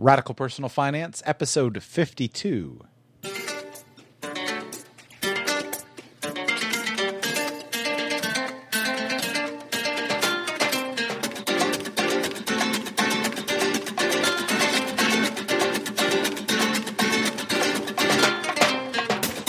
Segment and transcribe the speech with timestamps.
[0.00, 2.84] Radical Personal Finance, episode 52.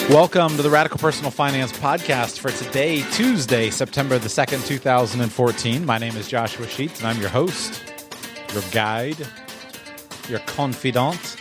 [0.10, 5.86] Welcome to the Radical Personal Finance Podcast for today, Tuesday, September the 2nd, 2014.
[5.86, 7.84] My name is Joshua Sheets, and I'm your host,
[8.52, 9.18] your guide,
[10.30, 11.38] your confidant.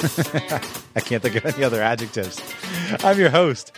[0.96, 2.42] I can't think of any other adjectives.
[3.04, 3.72] I'm your host.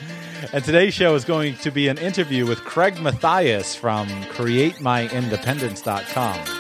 [0.53, 6.52] And today's show is going to be an interview with Craig Matthias from CreateMyIndependence.com.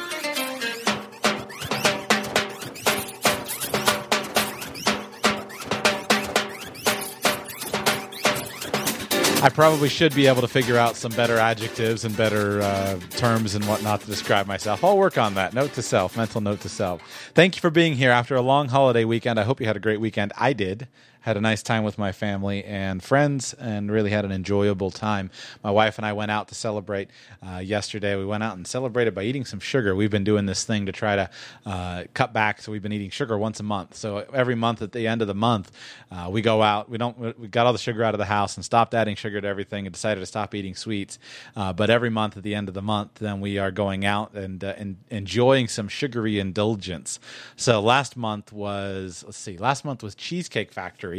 [9.42, 13.56] I probably should be able to figure out some better adjectives and better uh, terms
[13.56, 14.84] and whatnot to describe myself.
[14.84, 15.52] I'll work on that.
[15.52, 17.02] Note to self, mental note to self.
[17.34, 19.40] Thank you for being here after a long holiday weekend.
[19.40, 20.32] I hope you had a great weekend.
[20.38, 20.86] I did
[21.22, 25.30] had a nice time with my family and friends and really had an enjoyable time.
[25.62, 27.10] My wife and I went out to celebrate
[27.46, 28.16] uh, yesterday.
[28.16, 29.94] We went out and celebrated by eating some sugar.
[29.94, 31.30] We've been doing this thing to try to
[31.64, 33.94] uh, cut back, so we've been eating sugar once a month.
[33.94, 35.70] So every month at the end of the month,
[36.10, 36.90] uh, we go out.
[36.90, 37.38] We don't.
[37.38, 39.86] We got all the sugar out of the house and stopped adding sugar to everything
[39.86, 41.20] and decided to stop eating sweets.
[41.54, 44.34] Uh, but every month at the end of the month, then we are going out
[44.34, 47.20] and, uh, and enjoying some sugary indulgence.
[47.56, 51.11] So last month was let's see, last month was Cheesecake Factory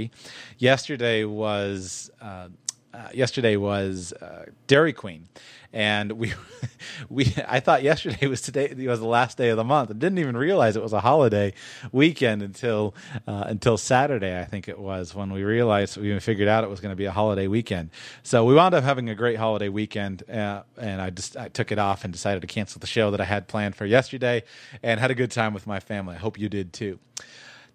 [0.58, 2.50] Yesterday was uh,
[2.94, 5.28] uh, yesterday was uh, Dairy Queen,
[5.72, 6.34] and we
[7.10, 9.90] we I thought yesterday was today was the last day of the month.
[9.90, 11.54] I didn't even realize it was a holiday
[11.92, 12.94] weekend until
[13.28, 14.40] uh, until Saturday.
[14.40, 16.96] I think it was when we realized we even figured out it was going to
[16.96, 17.90] be a holiday weekend.
[18.22, 21.72] So we wound up having a great holiday weekend, uh, and I just I took
[21.72, 24.44] it off and decided to cancel the show that I had planned for yesterday,
[24.84, 26.16] and had a good time with my family.
[26.16, 27.00] I hope you did too.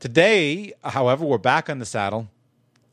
[0.01, 2.29] Today, however, we're back on the saddle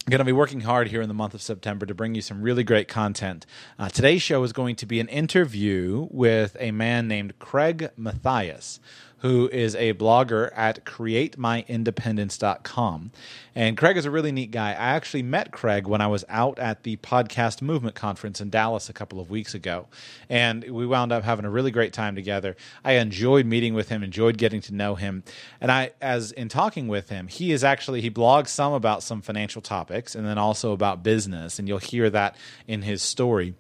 [0.10, 2.42] going to be working hard here in the month of September to bring you some
[2.42, 3.44] really great content.
[3.80, 8.80] Uh, today's show is going to be an interview with a man named Craig Matthias,
[9.20, 13.12] who is a blogger at createmyindependence.com.
[13.58, 14.72] And Craig is a really neat guy.
[14.72, 18.90] I actually met Craig when I was out at the Podcast Movement Conference in Dallas
[18.90, 19.88] a couple of weeks ago.
[20.30, 22.56] And we wound up having a really great time together.
[22.84, 25.24] I enjoyed meeting with him, enjoyed getting to know him.
[25.62, 29.22] And I as in talking with him, he is actually he blogs some about some
[29.22, 32.36] financial topics and then also about business, and you'll hear that
[32.68, 33.56] in his story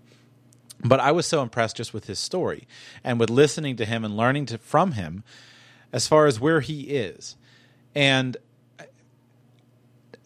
[0.87, 2.67] but I was so impressed just with his story
[3.03, 5.23] and with listening to him and learning to, from him
[5.91, 7.35] as far as where he is.
[7.93, 8.37] And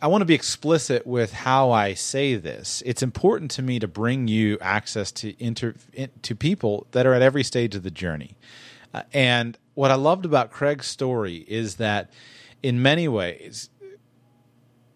[0.02, 2.82] I want to be explicit with how I say this.
[2.86, 5.76] It's important to me to bring you access to inter,
[6.22, 8.38] to people that are at every stage of the journey.
[8.94, 12.12] Uh, and what I loved about Craig's story is that
[12.64, 13.70] in many ways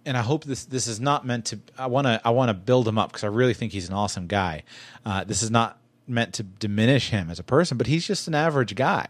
[0.05, 2.53] and I hope this this is not meant to I want to I want to
[2.53, 4.63] build him up because I really think he's an awesome guy.
[5.05, 8.35] Uh, this is not meant to diminish him as a person, but he's just an
[8.35, 9.07] average guy.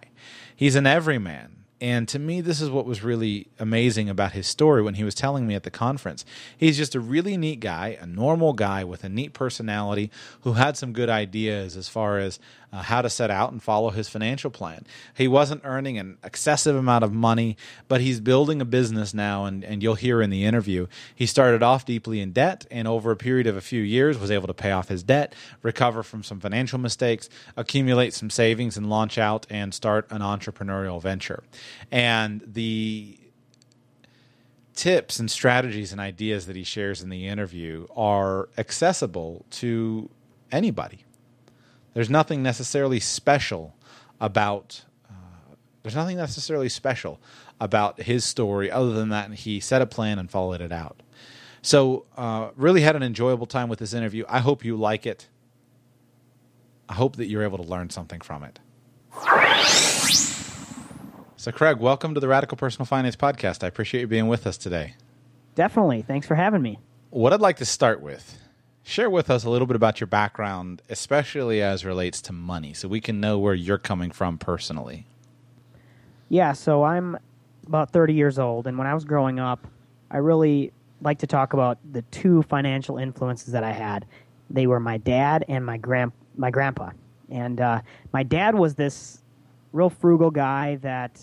[0.56, 1.64] He's an everyman.
[1.82, 5.14] And to me, this is what was really amazing about his story when he was
[5.14, 6.24] telling me at the conference.
[6.58, 10.10] He's just a really neat guy, a normal guy with a neat personality
[10.42, 12.40] who had some good ideas as far as
[12.74, 14.84] uh, how to set out and follow his financial plan.
[15.16, 17.56] He wasn't earning an excessive amount of money,
[17.88, 20.88] but he's building a business now, and, and you'll hear in the interview.
[21.14, 24.32] He started off deeply in debt, and over a period of a few years was
[24.32, 28.90] able to pay off his debt, recover from some financial mistakes, accumulate some savings, and
[28.90, 31.44] launch out and start an entrepreneurial venture.
[31.92, 33.20] And the
[34.74, 40.10] tips and strategies and ideas that he shares in the interview are accessible to
[40.52, 41.03] anybody.
[41.94, 43.76] There's nothing necessarily special
[44.20, 44.84] about.
[45.10, 47.20] Uh, there's nothing necessarily special
[47.60, 51.02] about his story other than that he set a plan and followed it out.
[51.62, 54.26] So, uh, really had an enjoyable time with this interview.
[54.28, 55.30] I hope you like it.
[56.90, 58.60] I hope that you're able to learn something from it.
[61.38, 63.64] So, Craig, welcome to the Radical Personal Finance Podcast.
[63.64, 64.96] I appreciate you being with us today.
[65.56, 66.02] Definitely.
[66.02, 66.80] Thanks for having me.
[67.10, 68.38] What I'd like to start with
[68.84, 72.88] share with us a little bit about your background, especially as relates to money, so
[72.88, 75.08] we can know where you're coming from personally.
[76.30, 77.18] Yeah, so I'm
[77.66, 79.66] about 30 years old, and when I was growing up,
[80.12, 80.72] I really
[81.02, 84.06] like to talk about the two financial influences that I had.
[84.50, 86.92] They were my dad and my grand my grandpa.
[87.30, 87.82] And uh,
[88.12, 89.22] my dad was this
[89.72, 91.20] real frugal guy that,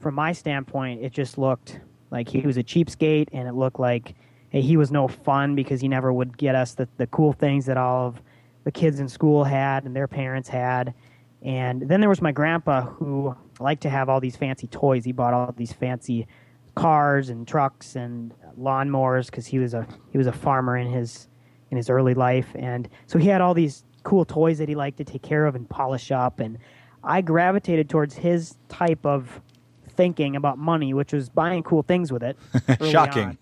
[0.00, 1.80] from my standpoint, it just looked
[2.10, 4.14] like he was a cheapskate, and it looked like
[4.62, 7.76] he was no fun because he never would get us the, the cool things that
[7.76, 8.22] all of
[8.64, 10.94] the kids in school had and their parents had.
[11.42, 15.04] And then there was my grandpa who liked to have all these fancy toys.
[15.04, 16.26] He bought all these fancy
[16.74, 21.28] cars and trucks and lawnmowers because he was a he was a farmer in his
[21.70, 24.98] in his early life, and so he had all these cool toys that he liked
[24.98, 26.40] to take care of and polish up.
[26.40, 26.58] And
[27.02, 29.40] I gravitated towards his type of
[29.88, 32.36] thinking about money, which was buying cool things with it.
[32.90, 33.38] Shocking.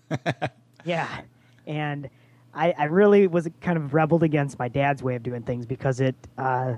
[0.85, 1.21] Yeah,
[1.67, 2.09] and
[2.53, 5.99] I, I really was kind of rebelled against my dad's way of doing things because
[5.99, 6.75] it, uh,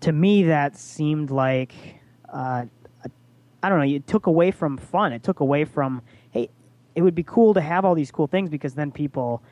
[0.00, 1.74] to me, that seemed like,
[2.32, 2.64] uh,
[3.62, 5.12] I don't know, it took away from fun.
[5.12, 6.50] It took away from, hey,
[6.94, 9.42] it would be cool to have all these cool things because then people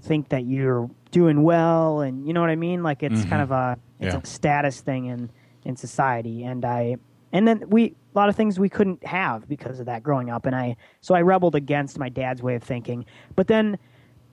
[0.00, 2.82] think that you're doing well, and you know what I mean.
[2.82, 4.20] Like it's kind of a it's Yeah.
[4.22, 5.28] a status thing in
[5.64, 6.96] in society, and I
[7.32, 10.46] and then we a lot of things we couldn't have because of that growing up,
[10.46, 13.04] and I so I rebelled against my dad's way of thinking,
[13.36, 13.78] but then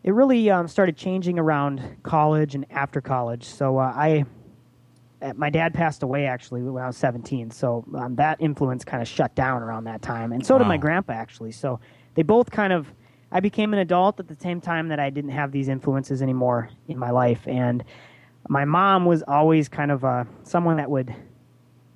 [0.06, 3.44] it really um, started changing around college and after college.
[3.44, 4.26] So uh, I,
[5.20, 7.50] uh, my dad passed away actually when I was 17.
[7.50, 10.78] So um, that influence kind of shut down around that time, and so did my
[10.78, 11.52] grandpa actually.
[11.52, 11.80] So
[12.14, 12.88] they both kind of.
[13.32, 16.70] I became an adult at the same time that I didn't have these influences anymore
[16.88, 17.84] in my life, and
[18.48, 21.14] my mom was always kind of uh, someone that would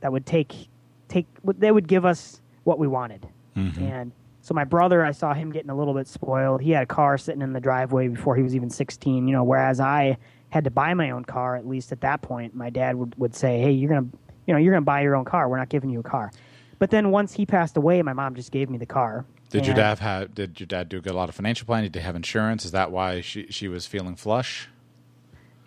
[0.02, 0.69] that would take
[1.10, 3.28] take what they would give us what we wanted.
[3.56, 3.84] Mm-hmm.
[3.84, 4.12] And
[4.42, 6.62] so my brother, I saw him getting a little bit spoiled.
[6.62, 9.44] He had a car sitting in the driveway before he was even 16, you know,
[9.44, 10.18] whereas I
[10.50, 12.56] had to buy my own car at least at that point.
[12.56, 14.18] My dad would, would say, "Hey, you're going to,
[14.48, 15.50] you know, you're going to buy your own car.
[15.50, 16.32] We're not giving you a car."
[16.80, 19.26] But then once he passed away, my mom just gave me the car.
[19.50, 20.34] Did your dad have?
[20.34, 21.92] Did your dad do a lot of financial planning?
[21.92, 22.66] Did he have insurance?
[22.66, 24.70] Is that why she she was feeling flush?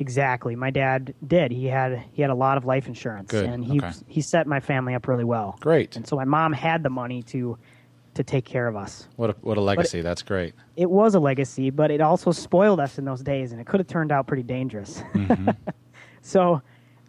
[0.03, 0.57] Exactly.
[0.57, 1.53] My dad did.
[1.53, 3.47] He had he had a lot of life insurance Good.
[3.47, 3.93] and he Okay.
[4.09, 5.57] he set my family up really well.
[5.61, 5.95] Great.
[5.95, 7.57] And so my mom had the money to
[8.15, 9.09] to take care of us.
[9.15, 10.01] What a, what a legacy.
[10.03, 10.55] That's great.
[10.77, 13.79] it was a legacy, but it also spoiled us in those days, and it could
[13.79, 15.03] have turned out pretty dangerous.
[16.21, 16.61] so,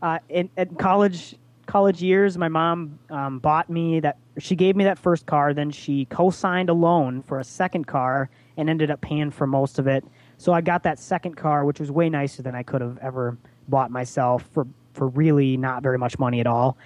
[0.03, 1.35] uh, in, in college
[1.65, 4.17] college years, my mom um, bought me that.
[4.37, 8.29] She gave me that first car, then she co-signed a loan for a second car,
[8.55, 10.05] and ended up paying for most of it.
[10.43, 13.37] So I got that second car, which was way nicer than I could have ever
[13.69, 16.77] bought myself for for really not very much money at all.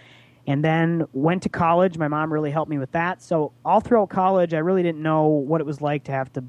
[0.46, 1.98] And then went to college.
[1.98, 3.20] My mom really helped me with that.
[3.20, 6.44] So all throughout college, I really didn't know what it was like to have to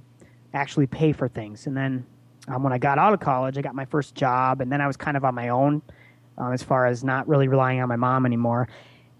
[0.52, 1.66] actually pay for things.
[1.66, 2.04] And then
[2.46, 4.86] um, when I got out of college, I got my first job, and then I
[4.86, 5.80] was kind of on my own
[6.36, 8.68] um, as far as not really relying on my mom anymore.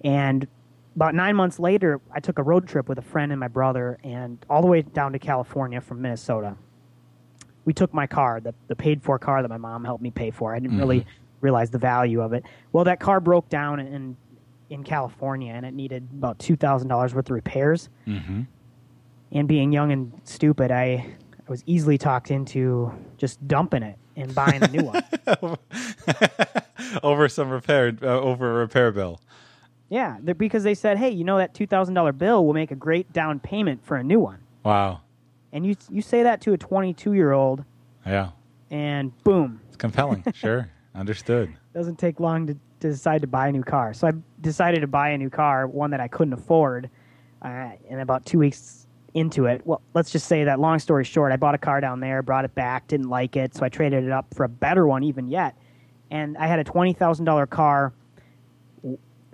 [0.05, 0.46] And
[0.94, 3.99] about nine months later, I took a road trip with a friend and my brother,
[4.05, 6.55] and all the way down to California from Minnesota.
[7.69, 10.31] We took my car, the, the paid for car that my mom helped me pay
[10.31, 10.55] for.
[10.55, 11.05] I didn't really
[11.43, 12.43] realize the value of it.
[12.73, 14.17] Well, that car broke down in,
[14.70, 18.41] in California, and it needed about $2,000 worth of repairs hmm
[19.31, 21.05] and being young and stupid, I,
[21.47, 25.05] I was easily talked into just dumping it and buying a new one.
[27.03, 29.20] over some repair uh, over a repair bill.
[29.91, 32.76] Yeah, because they said, hey, you know that two thousand dollar bill will make a
[32.76, 35.03] great down payment for a new one, Wow.
[35.52, 37.64] And you you say that to a twenty two year old,
[38.06, 38.30] Yeah.
[38.70, 40.24] and boom, It's compelling.
[40.34, 40.68] sure.
[40.94, 41.54] Understood.
[41.74, 43.94] doesn't take long to, to decide to buy a new car.
[43.94, 46.90] So I decided to buy a new car, one that I couldn't afford,
[47.42, 51.32] uh, and about two weeks into it, well, let's just say that long story short,
[51.32, 54.04] I bought a car down there, brought it back, didn't like it, so I traded
[54.04, 55.56] it up for a better one even yet,
[56.10, 57.92] and I had a twenty thousand dollar car,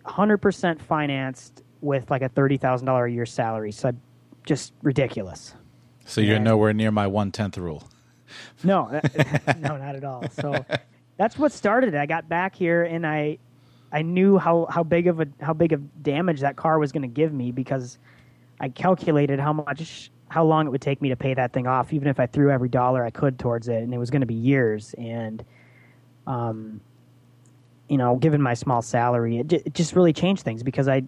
[0.05, 3.73] hundred percent financed with like a thirty thousand dollar a year salary.
[3.73, 3.93] So I,
[4.47, 5.55] just ridiculous.
[6.05, 6.43] So you're Yeah.
[6.43, 7.85] nowhere near my one tenth rule.
[8.65, 10.29] No, that- no, not at all.
[10.31, 10.65] So
[11.17, 11.99] that's what started it.
[11.99, 13.39] I got back here and I
[13.93, 17.03] I knew how, how big of a how big of damage that car was going
[17.03, 17.99] to give me because
[18.59, 21.93] I calculated how much how long it would take me to pay that thing off,
[21.93, 24.27] even if I threw every dollar I could towards it, and it was going to
[24.27, 24.95] be years.
[24.99, 25.45] And
[26.27, 26.81] um,
[27.89, 31.03] you know, given my small salary, it, ju- it just really changed things because I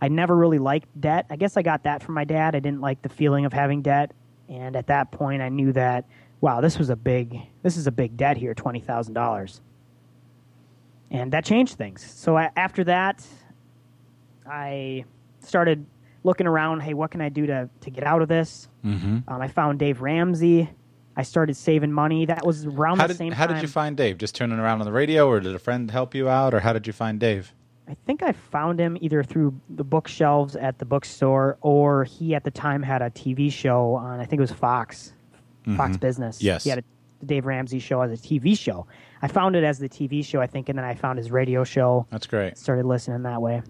[0.00, 1.26] I never really liked debt.
[1.28, 2.54] I guess I got that from my dad.
[2.54, 4.12] I didn't like the feeling of having debt,
[4.50, 6.04] and at that point, I knew that
[6.40, 9.60] wow, this was a big this is a big debt here, twenty thousand dollars,
[11.10, 12.04] and that changed things.
[12.04, 13.24] So I, after that,
[14.46, 15.04] I
[15.40, 15.86] started
[16.24, 16.80] looking around.
[16.80, 18.68] Hey, what can I do to to get out of this?
[18.84, 19.18] Mm-hmm.
[19.28, 20.68] Um, I found Dave Ramsey.
[21.16, 22.26] I started saving money.
[22.26, 23.56] That was around How the did same how time.
[23.56, 24.16] did you find Dave?
[24.18, 26.72] Just turning around on the radio, or did a friend help you out, or how
[26.72, 27.52] did you find Dave?
[27.90, 32.44] I think I found him either through the bookshelves at the bookstore, or he at
[32.44, 34.20] the time had a TV show on.
[34.20, 35.12] I think it was Fox,
[35.76, 36.38] Fox Business.
[36.38, 36.46] Mm-hmm.
[36.46, 36.64] Yes.
[36.64, 36.84] he had a
[37.20, 38.86] the Dave Ramsey show as a TV show.
[39.22, 41.64] I found it as the TV show, I think, and then I found his radio
[41.64, 42.06] show.
[42.10, 42.58] That's great.
[42.58, 43.62] Started listening that way.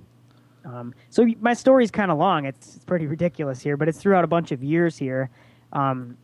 [0.65, 2.45] Um, so my story's kind of long.
[2.45, 5.31] It's, it's pretty ridiculous here, but it's throughout a bunch of years here.
[5.73, 6.17] Um,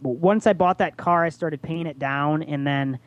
[0.00, 2.98] once I bought that car, I started paying it down, and then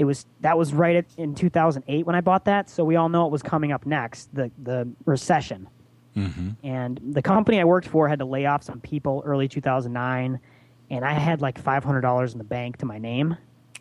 [0.00, 2.70] it was that was right at, in 2008 when I bought that.
[2.70, 5.68] So we all know it was coming up next, the the recession.
[6.64, 10.40] And the company I worked for had to lay off some people early 2009,
[10.90, 13.36] and I had like $500 in the bank to my name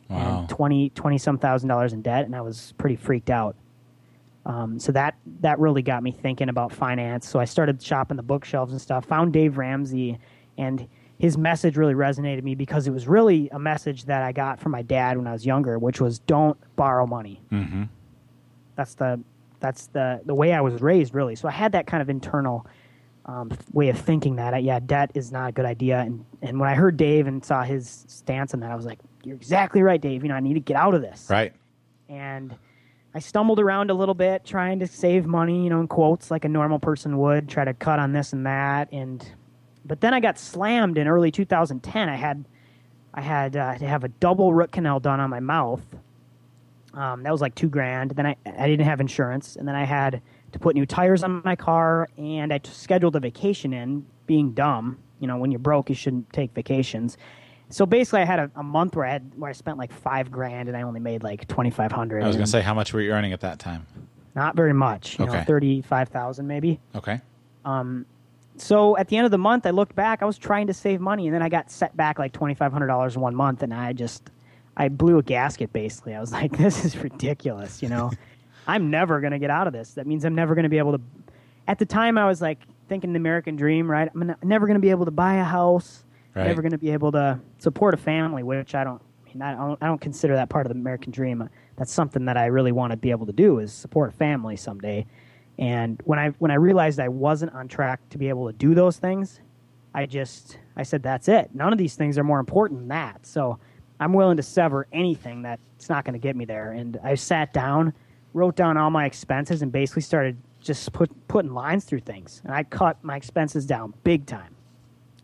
[0.10, 0.40] Wow.
[0.42, 3.56] and 20, 20 some thousand dollars in debt, and I was pretty freaked out.
[4.46, 7.28] Um, so that that really got me thinking about finance.
[7.28, 9.06] So I started shopping the bookshelves and stuff.
[9.06, 10.18] Found Dave Ramsey,
[10.58, 10.88] and
[11.20, 14.72] his message really resonated me because it was really a message that I got from
[14.72, 17.42] my dad when I was younger, which was don't borrow money.
[17.52, 17.84] Mm-hmm.
[18.76, 19.20] That's the
[19.60, 21.36] that's the the way I was raised, really.
[21.36, 22.66] So I had that kind of internal
[23.26, 26.00] um, way of thinking that uh, yeah, debt is not a good idea.
[26.00, 29.00] And and when I heard Dave and saw his stance on that, I was like,
[29.24, 30.24] you're exactly right, Dave.
[30.24, 31.54] You know, I need to get out of this Right.
[32.08, 32.56] and
[33.14, 36.46] I stumbled around a little bit trying to save money, you know, in quotes like
[36.46, 39.30] a normal person would, try to cut on this and that and
[39.90, 42.08] but then I got slammed in early 2010.
[42.08, 42.46] I had
[43.14, 45.82] I had uh, to have a double root canal done on my mouth.
[46.94, 48.12] Um, that was like 2 grand.
[48.12, 50.22] Then I I didn't have insurance and then I had
[50.54, 55.00] to put new tires on my car and I scheduled a vacation in being dumb.
[55.20, 57.18] You know, when you're broke, you shouldn't take vacations.
[57.72, 60.32] So basically, I had a, a month where I had where I spent like five
[60.32, 62.24] grand and I only made like twenty five hundred.
[62.24, 63.86] I was going to say, how much were you earning at that time?
[64.36, 65.18] not very much.
[65.20, 65.40] You Okay.
[65.40, 66.80] know, thirty five thousand maybe.
[66.96, 67.20] Okay.
[68.62, 70.22] So at the end of the month, I looked back.
[70.22, 72.72] I was trying to save money, and then I got set back like twenty five
[72.72, 74.30] hundred dollars in one month, and I just
[74.78, 75.72] I blew a gasket.
[75.74, 78.12] Basically, I was like, "This is ridiculous." You know,
[78.68, 79.94] I'm never gonna get out of this.
[79.94, 81.02] That means I'm never gonna be able to.
[81.68, 84.10] At the time, I was like thinking the American dream, right?
[84.14, 86.04] I'm never gonna be able to buy a house.
[86.36, 86.48] Right.
[86.48, 89.02] Never gonna be able to support a family, which I don't.
[89.26, 91.48] I mean, I don't, I don't consider that part of the American dream.
[91.76, 94.56] That's something that I really want to be able to do is support a family
[94.56, 95.06] someday.
[95.60, 98.74] And when I when I realized I wasn't on track to be able to do
[98.74, 99.42] those things,
[99.94, 101.54] I just I said that's it.
[101.54, 103.26] None of these things are more important than that.
[103.26, 103.60] So
[104.00, 106.72] I'm willing to sever anything that's not going to get me there.
[106.72, 107.94] And I sat down,
[108.34, 112.42] wrote down all my expenses, and basically started just put putting lines through things.
[112.46, 114.56] And I cut my expenses down big time.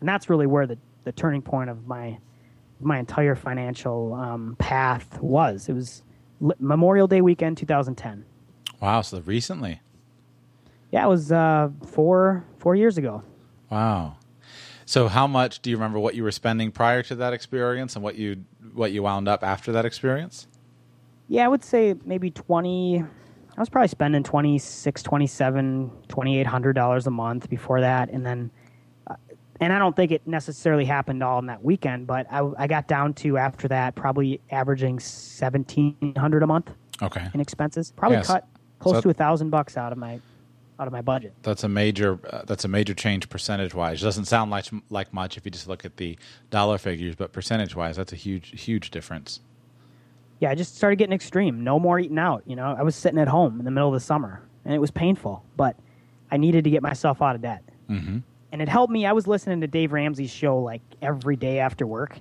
[0.00, 2.18] And that's really where the the turning point of my
[2.78, 5.70] my entire financial um, path was.
[5.70, 6.02] It was
[6.58, 8.26] Memorial Day weekend 2010.
[8.82, 9.00] Wow.
[9.00, 9.80] So recently.
[10.92, 13.22] Yeah, it was uh, four four years ago.
[13.70, 14.16] Wow.
[14.84, 18.04] So how much do you remember what you were spending prior to that experience and
[18.04, 20.46] what you what you wound up after that experience?
[21.28, 23.02] Yeah, I would say maybe 20
[23.56, 28.50] I was probably spending 26, 27, 2800 dollars a month before that and then
[29.08, 29.16] uh,
[29.60, 32.86] and I don't think it necessarily happened all in that weekend, but I, I got
[32.86, 36.70] down to after that probably averaging 1700 a month
[37.02, 37.26] Okay.
[37.34, 37.92] in expenses.
[37.96, 38.26] Probably Yes.
[38.28, 38.46] cut
[38.78, 40.20] close So- to a thousand bucks out of my
[40.78, 41.34] out of my budget.
[41.42, 42.18] That's a major.
[42.28, 44.00] Uh, that's a major change percentage wise.
[44.00, 46.18] Doesn't sound like like much if you just look at the
[46.50, 49.40] dollar figures, but percentage wise, that's a huge huge difference.
[50.40, 51.64] yeah, I just started getting extreme.
[51.64, 52.42] No more eating out.
[52.46, 54.78] You know, I was sitting at home in the middle of the summer, and it
[54.78, 55.76] was painful, but
[56.30, 57.62] I needed to get myself out of debt.
[57.88, 58.18] Mm-hmm.
[58.52, 59.06] And it helped me.
[59.06, 62.18] I was listening to Dave Ramsey's show like every day after work,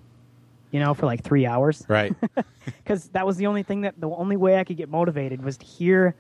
[0.72, 2.14] you know, for like three hours, Right.
[2.66, 5.58] because that was the only thing that the only way I could get motivated was
[5.58, 6.16] to hear.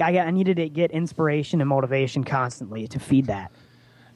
[0.00, 3.50] I, I needed to get inspiration and motivation constantly to feed that.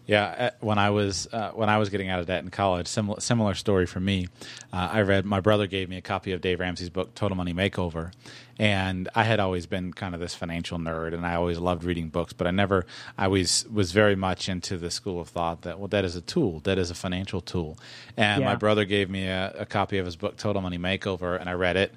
[0.06, 2.86] Yeah, uh, when I was uh, when I was getting out of debt in college,
[2.86, 4.28] similar similar story for me.
[4.70, 7.54] Uh, I read my brother gave me a copy of Dave Ramsey's book Total Money
[7.54, 8.12] Makeover,
[8.58, 12.10] and I had always been kind of this financial nerd, and I always loved reading
[12.10, 12.84] books, but I never
[13.16, 16.20] I was was very much into the school of thought that well, debt is a
[16.20, 17.78] tool, debt is a financial tool,
[18.14, 21.48] and my brother gave me a, a copy of his book Total Money Makeover, and
[21.48, 21.94] I read it.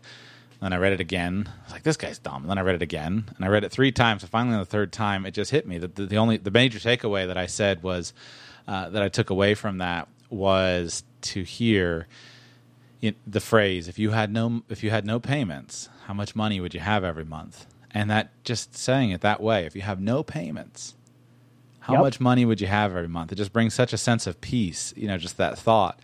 [0.60, 1.48] Then I read it again.
[1.48, 3.64] I was like, "This guy's dumb." And then I read it again, and I read
[3.64, 4.22] it three times.
[4.22, 5.78] So finally, on the third time, it just hit me.
[5.78, 8.14] that the, the only the major takeaway that I said was
[8.68, 12.08] uh, that I took away from that was to hear
[13.00, 16.60] you the phrase, "If you had no if you had no payments, how much money
[16.60, 20.00] would you have every month?" And that just saying it that way, if you have
[20.02, 20.96] no payments,
[21.82, 22.02] how Yep.
[22.02, 23.32] much money would you have every month?
[23.32, 26.00] It just brings such a sense of peace, you know, just that thought.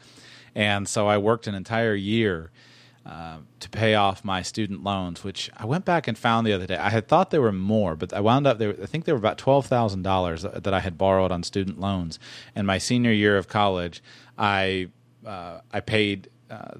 [0.56, 2.52] And so I worked an entire year
[3.06, 6.66] uh, to pay off my student loans, which I went back and found the other
[6.66, 6.78] day.
[6.78, 8.76] I had thought there were more, but I wound up there.
[8.82, 12.18] I think there were about twelve thousand dollars that I had borrowed on student loans.
[12.56, 14.02] And my senior year of college,
[14.38, 14.90] I
[15.26, 16.30] uh, I paid.
[16.50, 16.76] Uh,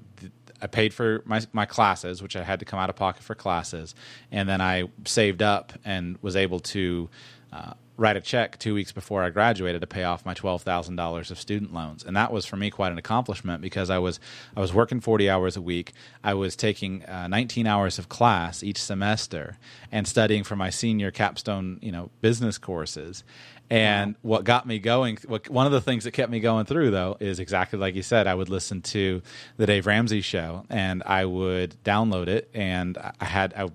[0.62, 3.34] I paid for my my classes, which I had to come out of pocket for
[3.34, 3.94] classes,
[4.32, 7.10] and then I saved up and was able to
[7.52, 10.96] uh, write a check two weeks before I graduated to pay off my twelve thousand
[10.96, 14.20] dollars of student loans, and that was for me quite an accomplishment because I was
[14.56, 15.92] I was working forty hours a week.
[16.22, 19.58] I was taking uh, nineteen hours of class each semester
[19.92, 23.24] and studying for my senior capstone, you know, business courses.
[23.70, 26.90] And what got me going, what, one of the things that kept me going through
[26.90, 28.26] though, is exactly like you said.
[28.26, 29.22] I would listen to
[29.56, 33.70] the Dave Ramsey show, and I would download it, and I had I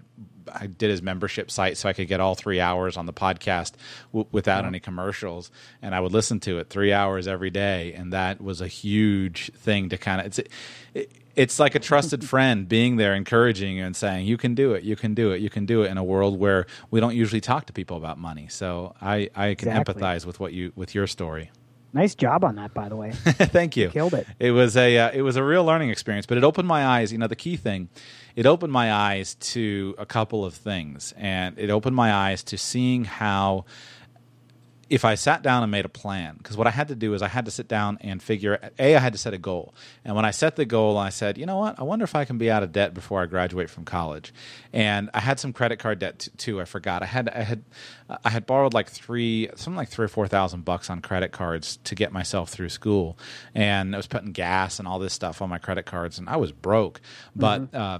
[0.53, 3.74] I did his membership site so I could get all three hours on the podcast
[4.12, 5.51] w- without any commercials,
[5.82, 9.51] and I would listen to it three hours every day, and that was a huge
[9.53, 10.39] thing to kind of it's.
[10.94, 14.74] It, it's like a trusted friend being there encouraging you and saying you can do
[14.74, 17.15] it you can do it you can do it in a world where we don't
[17.15, 19.94] usually talk to people about money so i i can Exactly.
[19.94, 21.51] empathize with what you with your story
[21.91, 23.12] Nice job on that, by the way.
[23.13, 23.89] Thank you.
[23.89, 24.27] killed it.
[24.39, 27.12] It was a uh, it was a real learning experience, but it opened my eyes.
[27.12, 27.89] You know, the key thing,
[28.36, 32.58] it opened my eyes to a couple of things, and it opened my eyes to
[32.58, 33.65] seeing how
[34.89, 37.22] if I sat down and made a plan, because what I had to do is
[37.22, 38.72] I had to sit down and figure.
[38.79, 41.38] A, I had to set a goal, and when I set the goal, I said,
[41.38, 41.79] you know what?
[41.79, 44.34] I wonder if I can be out of debt before I graduate from college.
[44.74, 46.60] And I had some credit card debt t- too.
[46.60, 47.03] I forgot.
[47.03, 47.63] I had I had
[48.24, 51.77] I had borrowed like three, something like three or four thousand bucks on credit cards
[51.84, 53.17] to get myself through school,
[53.53, 56.38] and I was putting gas and all this stuff on my credit cards, and I
[56.38, 57.00] was broke.
[57.36, 58.00] But uh,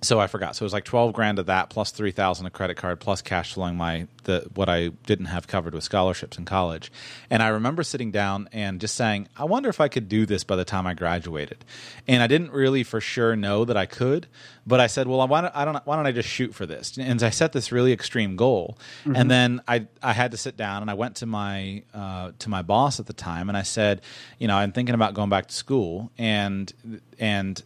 [0.00, 0.54] so I forgot.
[0.54, 3.20] So it was like twelve grand of that, plus three thousand a credit card, plus
[3.20, 6.92] cash flowing my the what I didn't have covered with scholarships in college.
[7.30, 10.44] And I remember sitting down and just saying, I wonder if I could do this
[10.44, 11.64] by the time I graduated.
[12.06, 14.28] And I didn't really for sure know that I could,
[14.66, 16.96] but I said, well, why don't I don't why don't I just shoot for this?
[16.96, 20.82] And I set this really extreme goal, and then I I had to sit down
[20.82, 24.02] and I went to my uh, to my boss at the time and I said,
[24.38, 26.72] you know, I'm thinking about going back to school and
[27.18, 27.60] and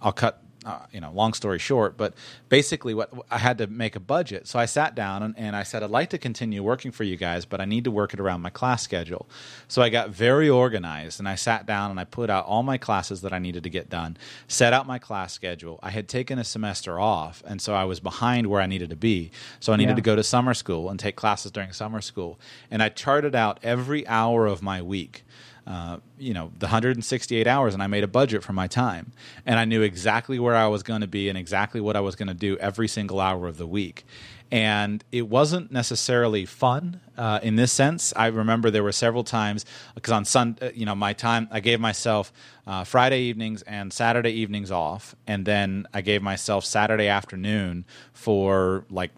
[0.00, 2.14] I'll cut uh, you know long story short but
[2.48, 4.46] basically what i had to make a budget.
[4.48, 7.16] So i sat down and, and i said i'd like to continue working for you
[7.16, 9.28] guys but i need to work it around my class schedule.
[9.68, 12.76] So i got very organized and i sat down and i put out all my
[12.76, 14.16] classes that i needed to get done
[14.48, 15.78] set out my class schedule.
[15.82, 18.96] I had taken a semester off and so i was behind where i needed to
[18.96, 19.30] be.
[19.60, 19.96] So i needed Yeah.
[19.96, 22.38] to go to summer school and take classes during summer school.
[22.70, 25.24] And i charted out every hour of my week
[25.68, 29.12] uh, you know the 168 hours and i made a budget for my time.
[29.44, 32.16] And i knew exactly where i was going to be and exactly what i was
[32.16, 34.04] going to do every single hour of the week.
[34.50, 38.14] And it wasn't necessarily fun uh, in this sense.
[38.16, 41.60] I remember there were several times because on sun uh, you know my time i
[41.60, 42.32] gave myself
[42.66, 45.14] uh, friday evenings and saturday evenings off.
[45.26, 49.10] And then i gave myself saturday afternoon for like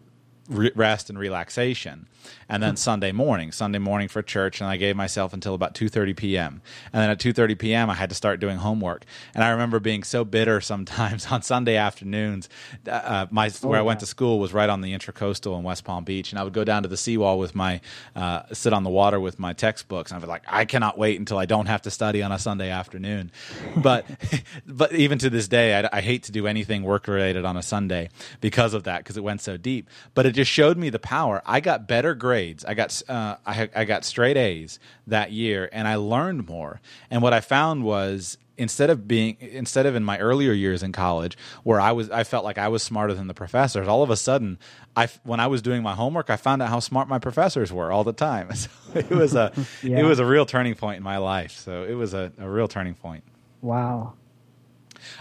[0.48, 2.09] re- rest and relaxation
[2.49, 6.16] and then sunday morning sunday morning for church and i gave myself until about 2.30
[6.16, 6.62] p.m
[6.93, 9.05] and then at 2.30 p.m i had to start doing homework.
[9.35, 12.49] And i remember being so bitter sometimes on sunday afternoons
[12.88, 16.05] uh, my where i went to school was right on the intracoastal in west palm
[16.05, 17.81] beach and i would go down to the seawall with my
[18.16, 21.19] uh, sit on the water with my textbooks and i was like i cannot wait
[21.19, 23.31] until i don't have to study on a sunday afternoon.
[23.77, 24.07] But
[24.66, 27.62] but even to this day I, I hate to do anything work related on a
[27.62, 28.09] sunday
[28.40, 29.88] because of that because it went so deep.
[30.14, 31.43] But it just showed me the power.
[31.47, 32.64] I got better grades.
[32.64, 34.78] I got uh, I, had- I got straight a's
[35.09, 36.80] that year and i learned more.
[37.11, 40.92] And what i found was instead of being instead of in my earlier years in
[40.92, 44.11] college where I was I felt like I was smarter than the professors all of
[44.11, 44.59] a sudden
[44.94, 47.90] I when I was doing my homework I found out how smart my professors were
[47.90, 48.50] all the time.
[48.92, 49.50] So it was a
[49.83, 50.00] Yeah.
[50.00, 51.52] it was a real turning point in my life.
[51.52, 53.24] So it was a, a real turning point.
[53.62, 54.12] Wow.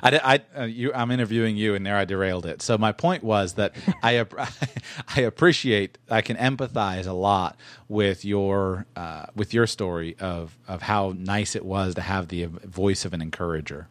[0.02, 2.62] I, I, uh, you, I'm interviewing you, and there I derailed it.
[2.62, 4.26] So my point was that I,
[5.16, 10.84] I appreciate, I can empathize a lot with your, uh, with your story of of
[10.84, 13.88] how nice it was to have the voice of an encourager.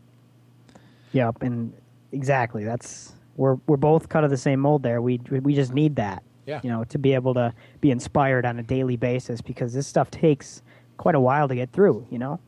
[1.12, 1.72] Yep, and
[2.12, 2.64] exactly.
[2.64, 5.00] That's we're we're both cut of the same mold there.
[5.00, 6.22] We we just need that.
[6.46, 6.60] Yeah.
[6.62, 10.10] You know, to be able to be inspired on a daily basis because this stuff
[10.10, 10.62] takes
[10.98, 12.38] quite a while to get through, you know?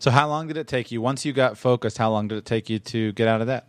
[0.00, 1.98] So how long did it take you once you got focused?
[1.98, 3.68] How long did it take you to get out of that?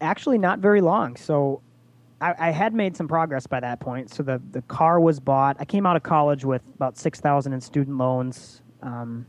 [0.00, 1.16] Actually not very long.
[1.16, 1.60] So
[2.20, 4.10] I, I had made some progress by that point.
[4.10, 5.56] So the, the car was bought.
[5.58, 8.62] I came out of college with about six thousand in student loans.
[8.82, 9.26] Um,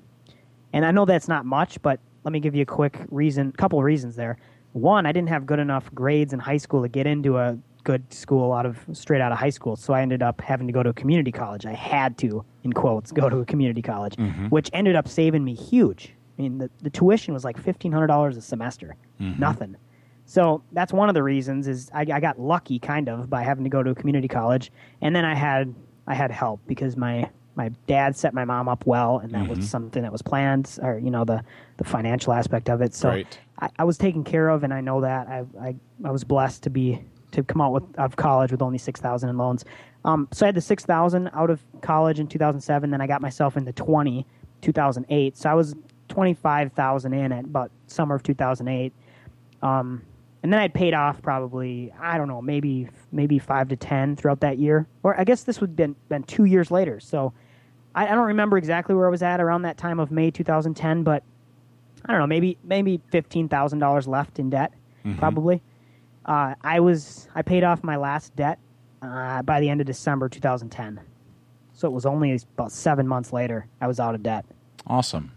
[0.74, 3.80] and I know that's not much, but let me give you a quick reason, couple
[3.80, 4.38] of reasons there.
[4.74, 8.12] One, I didn't have good enough grades in high school to get into a good
[8.14, 10.84] school out of straight out of high school, so I ended up having to go
[10.84, 11.66] to a community college.
[11.66, 14.48] I had to, in quotes, go to a community college, mm-hmm.
[14.48, 16.14] which ended up saving me huge.
[16.38, 19.40] I mean, the, the tuition was like fifteen hundred dollars a semester, mm-hmm.
[19.40, 19.78] nothing.
[20.26, 23.64] So that's one of the reasons is I, I got lucky kind of by having
[23.64, 24.72] to go to a community college,
[25.02, 25.74] and then I had
[26.08, 29.60] I had help because my my dad set my mom up well, and that was
[29.60, 29.68] mm-hmm.
[29.68, 31.44] something that was planned, or you know the
[31.78, 32.94] the financial aspect of it.
[32.94, 33.40] So Great.
[33.60, 36.64] I, I was taken care of, and I know that I I, I was blessed
[36.64, 37.02] to be
[37.36, 39.66] to come out with of college with only six thousand in loans.
[40.04, 42.90] Um, so I had the six thousand out of college in two thousand seven.
[42.90, 44.26] Then I got myself into 20,
[44.62, 45.38] 2008.
[45.38, 45.76] So I was
[46.08, 48.94] twenty five thousand in at about summer of two thousand eight.
[49.62, 50.02] Um,
[50.44, 54.40] and then I'd paid off probably I don't know maybe maybe five to ten throughout
[54.42, 57.00] that year, or I guess this would have been been two years later.
[57.00, 57.34] So
[57.94, 61.04] I, I don't remember exactly where I was at around that time of May 2010,
[61.04, 61.24] but
[62.06, 64.72] I don't know maybe maybe fifteen thousand dollars left in debt
[65.18, 65.62] probably.
[66.26, 68.60] Uh, I was I paid off my last debt
[69.02, 71.00] uh, by the end of December 2010.
[71.74, 74.46] So it was only about seven months later I was out of debt.
[74.88, 75.32] Awesome.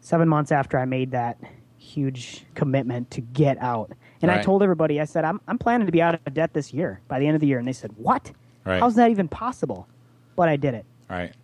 [0.00, 1.38] Seven months after I made that
[1.76, 5.92] huge commitment to get out, and I told everybody I said I'm I'm planning to
[5.92, 7.92] be out of debt this year by the end of the year, and they said
[7.96, 8.30] what?
[8.64, 8.80] Right.
[8.80, 9.88] How's that even possible?
[10.36, 10.86] But I did it.
[11.08, 11.34] Right.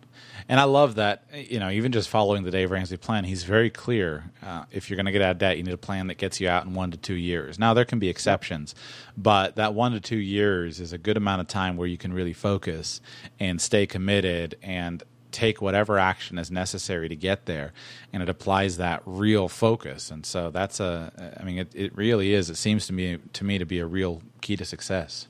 [0.49, 3.69] And I love that, you know, even just following the Dave Ramsey plan, he's very
[3.69, 4.31] clear.
[4.41, 6.39] Uh, if you're going to get out of debt, you need a plan that gets
[6.39, 7.59] you out in one to two years.
[7.59, 8.73] Now, there can be exceptions,
[9.17, 12.13] but that one to two years is a good amount of time where you can
[12.13, 13.01] really focus
[13.39, 17.73] and stay committed and take whatever action is necessary to get there.
[18.13, 20.09] And it applies that real focus.
[20.09, 23.43] And so that's a, I mean, it, it really is, it seems to me, to
[23.43, 25.27] me to be a real key to success.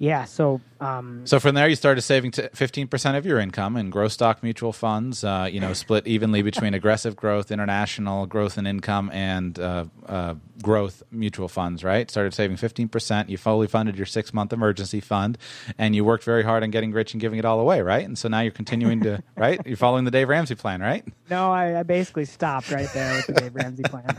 [0.00, 0.24] Yeah.
[0.24, 4.12] So um, So from there, you started saving fifteen percent of your income in growth
[4.12, 5.22] stock mutual funds.
[5.22, 10.36] Uh, you know, split evenly between aggressive growth, international growth and income, and uh, uh,
[10.62, 11.84] growth mutual funds.
[11.84, 12.10] Right?
[12.10, 13.28] Started saving fifteen percent.
[13.28, 15.36] You fully funded your six month emergency fund,
[15.76, 17.82] and you worked very hard on getting rich and giving it all away.
[17.82, 18.06] Right?
[18.06, 19.60] And so now you're continuing to right.
[19.66, 21.04] You're following the Dave Ramsey plan, right?
[21.28, 24.16] no, I, I basically stopped right there with the Dave Ramsey plan.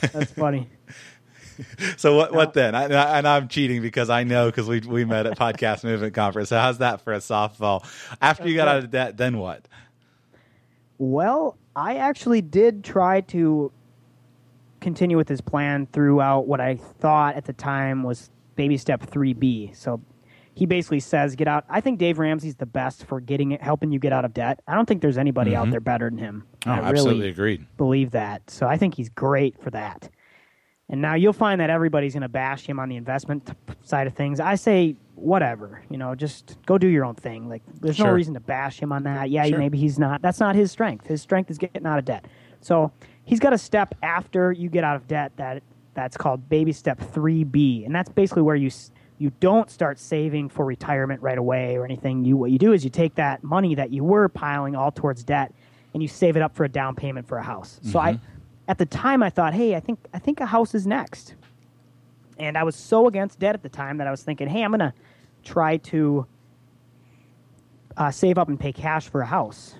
[0.12, 0.68] That's funny.
[1.96, 2.32] So what?
[2.32, 2.74] What then?
[2.74, 6.14] I, I, and I'm cheating because I know because we we met at Podcast Movement
[6.14, 6.48] Conference.
[6.48, 7.84] So how's that for a softball?
[8.20, 9.66] After you got out of debt, then what?
[10.98, 13.72] Well, I actually did try to
[14.80, 19.74] continue with his plan throughout what I thought at the time was baby step 3B.
[19.74, 20.00] So
[20.54, 21.64] he basically says get out.
[21.68, 24.60] I think Dave Ramsey's the best for getting it, helping you get out of debt.
[24.68, 25.70] I don't think there's anybody out mm-hmm.
[25.72, 26.46] there better than him.
[26.66, 27.66] Oh, I absolutely really agreed.
[27.76, 28.48] believe that.
[28.48, 30.08] So I think he's great for that.
[30.88, 33.50] And now you'll find that everybody's going to bash him on the investment
[33.82, 34.38] side of things.
[34.38, 37.48] I say whatever, you know, just go do your own thing.
[37.48, 39.30] Like there's no reason to bash him on that.
[39.30, 39.58] Yeah, Sure.
[39.58, 40.20] maybe he's not.
[40.20, 41.06] That's not his strength.
[41.06, 42.26] His strength is getting out of debt.
[42.60, 42.92] So
[43.24, 45.62] he's got a step after you get out of debt that
[45.94, 48.70] that's called baby step 3B, and that's basically where you
[49.18, 52.24] you don't start saving for retirement right away or anything.
[52.24, 55.22] You what you do is you take that money that you were piling all towards
[55.22, 55.54] debt
[55.92, 57.80] and you save it up for a down payment for a house.
[57.84, 58.33] So I mm-hmm.
[58.68, 61.34] At the time I thought, "Hey, I think I think a house is next."
[62.38, 64.72] And I was so against debt at the time that I was thinking, "Hey, I'm
[64.78, 64.92] to
[65.44, 66.26] try to
[67.96, 69.76] uh, save up and pay cash for a house."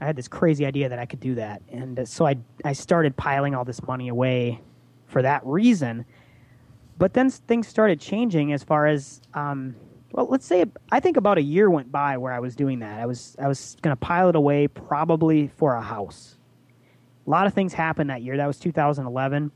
[0.00, 2.72] I had this crazy idea that I could do that, and uh, so I I
[2.72, 4.60] started piling all this money away
[5.06, 6.04] for that reason.
[6.98, 9.74] But then things started changing as far as um,
[10.14, 13.00] well, let's say I think about a year went by where I was doing that.
[13.00, 16.33] I was I was going to pile it away probably for a house.
[17.26, 18.36] A lot of things happened that year.
[18.36, 19.50] That was 2011.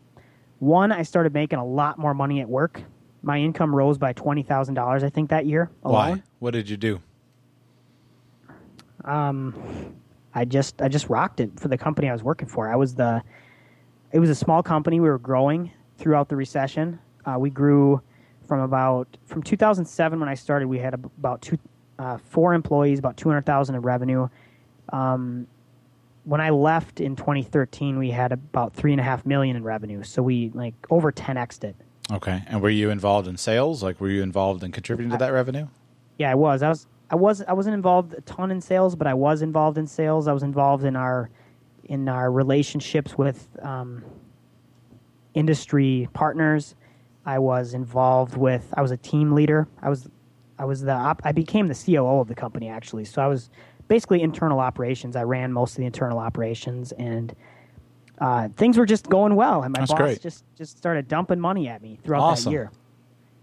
[0.58, 2.82] One, I started making a lot more money at work.
[3.22, 5.02] My income rose by twenty thousand dollars.
[5.02, 5.94] I think that year alone.
[5.94, 6.22] Why?
[6.38, 7.00] What did you do?
[9.04, 9.94] Um,
[10.34, 12.68] I just I just rocked it for the company I was working for.
[12.68, 13.22] I was the
[14.12, 15.00] it was a small company.
[15.00, 16.98] We were growing throughout the recession.
[17.24, 18.00] Uh, we grew
[18.46, 20.68] from about from 2007 when I started.
[20.68, 21.58] We had about two
[21.98, 24.28] uh, four employees, about 200,000 in revenue.
[24.92, 25.48] Um,
[26.28, 30.02] when I left in 2013, we had about three and a half million in revenue.
[30.02, 31.76] So we like over 10xed it.
[32.12, 32.42] Okay.
[32.46, 33.82] And were you involved in sales?
[33.82, 35.68] Like, were you involved in contributing to that revenue?
[36.18, 36.62] Yeah, I was.
[36.62, 36.86] I was.
[37.10, 37.42] I was.
[37.42, 40.28] I wasn't involved a ton in sales, but I was involved in sales.
[40.28, 41.30] I was involved in our
[41.84, 44.04] in our relationships with um,
[45.32, 46.74] industry partners.
[47.24, 48.66] I was involved with.
[48.76, 49.66] I was a team leader.
[49.80, 50.10] I was.
[50.58, 50.92] I was the.
[50.92, 53.06] Op, I became the COO of the company actually.
[53.06, 53.48] So I was
[53.88, 55.16] basically internal operations.
[55.16, 57.34] I ran most of the internal operations, and
[58.18, 59.62] uh, things were just going well.
[59.62, 60.20] And my That's boss great.
[60.22, 62.44] just just started dumping money at me throughout Awesome.
[62.46, 62.70] that year.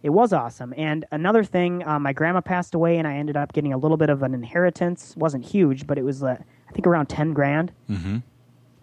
[0.04, 0.72] It was awesome.
[0.78, 3.98] And another thing, um, my grandma passed away, and I ended up getting a little
[3.98, 5.16] bit of an inheritance.
[5.18, 6.38] wasn't huge, but it was, uh,
[6.70, 7.72] I think, around ten grand.
[7.90, 8.18] Mm-hmm.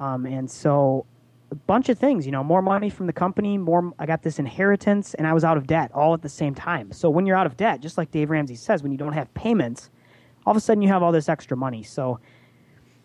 [0.02, 1.06] Um, and so,
[1.52, 2.26] a bunch of things.
[2.26, 3.56] You know, more money from the company.
[3.56, 3.92] More.
[4.00, 6.90] I got this inheritance, and I was out of debt all at the same time.
[6.90, 9.32] So when you're out of debt, just like Dave Ramsey says, when you don't have
[9.34, 9.90] payments,
[10.46, 11.82] all of a sudden you have all this extra money.
[11.82, 12.20] So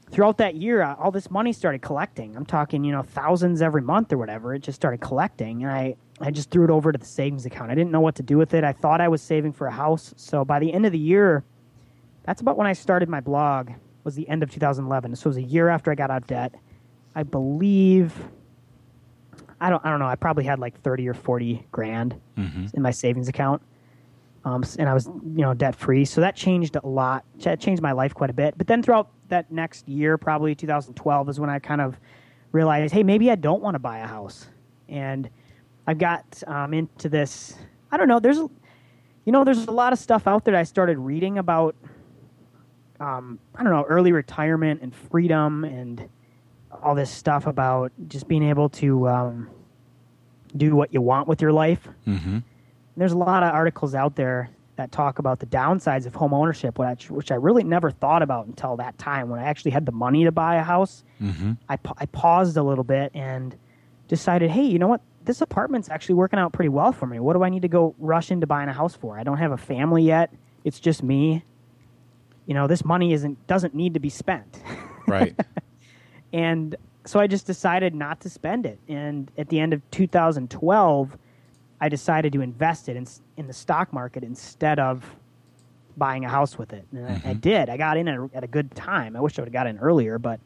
[0.10, 2.36] throughout that year, uh, all this money started collecting.
[2.36, 4.54] I'm talking, you know, thousands every month or whatever.
[4.54, 7.70] It just started collecting, and I I just threw it over to the savings account.
[7.72, 8.64] I didn't know what to do with it.
[8.64, 10.14] I thought I was saving for a house.
[10.18, 11.44] So by the end of the year,
[12.24, 13.72] that's about when I started my blog.
[14.04, 15.16] Was the end of 2011.
[15.18, 16.56] So it was a year after I got out of debt.
[17.14, 18.14] I believe.
[19.60, 19.84] I don't.
[19.86, 20.06] I don't know.
[20.08, 22.68] I probably had like 30 or 40 grand Mm-hmm.
[22.74, 23.62] in my savings account.
[24.48, 26.06] Um, and I was, you know, debt free.
[26.06, 27.26] So that changed a lot.
[27.40, 28.58] That changed my life quite a bit.
[28.58, 32.00] But then throughout that next year, probably 2012, is when I kind of
[32.54, 34.48] realized, hey, maybe I don't want to buy a house.
[34.88, 35.30] And
[35.86, 37.58] I've got um, into this.
[37.92, 38.22] I don't know.
[38.22, 41.76] There's, you know, there's a lot of stuff out there I started reading about.
[43.00, 46.10] Um, I don't know, early retirement and freedom and
[46.82, 49.50] all this stuff about just being able to um,
[50.56, 51.88] do what you want with your life.
[52.08, 52.40] Mm-hmm.
[52.98, 56.78] There's a lot of articles out there that talk about the downsides of home ownership,
[56.80, 59.92] which, which I really never thought about until that time when I actually had the
[59.92, 61.04] money to buy a house.
[61.22, 61.54] Mm-hmm.
[61.70, 63.56] I, I paused a little bit and
[64.08, 65.02] decided, hey, you know what?
[65.26, 67.20] This apartment's actually working out pretty well for me.
[67.20, 69.20] What do I need to go rush into buying a house for?
[69.20, 70.34] I don't have a family yet.
[70.64, 71.44] It's just me.
[72.46, 74.62] You know, this money isn't doesn't need to be spent.
[75.10, 75.40] Right.
[76.34, 78.78] and so I just decided not to spend it.
[78.90, 81.18] And at the end of 2012,
[81.80, 83.06] I decided to invest it in,
[83.38, 85.16] in the stock market instead of
[85.96, 86.86] buying a house with it.
[86.92, 87.42] And I, I Mhm.
[87.42, 87.70] did.
[87.70, 89.16] I got in at a, at a good time.
[89.16, 90.40] I wish I would have got in earlier, but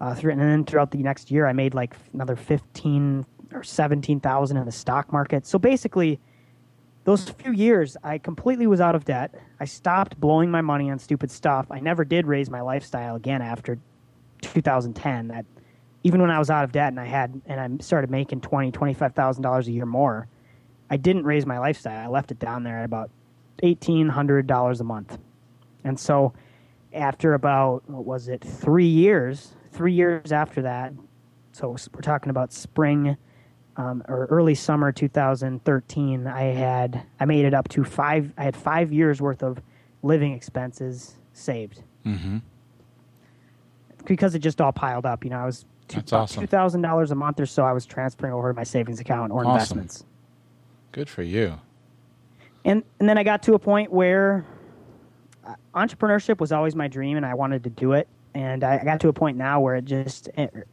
[0.00, 4.56] uh, through, and then throughout the next year, I made like another 15 or 17,000
[4.56, 5.46] in the stock market.
[5.46, 6.18] So basically,
[7.04, 9.34] those few years, I completely was out of debt.
[9.60, 11.66] I stopped blowing my money on stupid stuff.
[11.70, 13.78] I never did raise my lifestyle again after
[14.40, 15.28] 2010.
[15.28, 15.44] That
[16.04, 18.70] even when I was out of debt and I had and I started making twenty,
[18.72, 20.26] twenty five thousand dollars a year more,
[20.92, 22.04] I didn't raise my lifestyle.
[22.04, 23.10] I left it down there at about
[23.62, 25.16] eighteen hundred dollars a month.
[25.84, 26.34] And so,
[26.92, 30.92] after about what was it, three years, three years after that,
[31.52, 33.16] so we're talking about spring
[33.78, 36.26] um, or early summer 2013.
[36.26, 38.30] I had I made it up to five.
[38.36, 39.62] I had five years worth of
[40.02, 42.38] living expenses saved Mm-hmm.
[44.04, 45.24] because it just all piled up.
[45.24, 46.42] You know, I was two, That's awesome.
[46.42, 47.64] two thousand dollars a month or so.
[47.64, 49.52] I was transferring over to my savings account or Awesome.
[49.78, 50.04] investments,
[50.92, 51.58] Good for you.
[52.64, 54.46] and and then I got to a point where
[55.46, 58.08] uh, entrepreneurship was always my dream, and I wanted to do it.
[58.34, 60.28] And I got to a point now where it just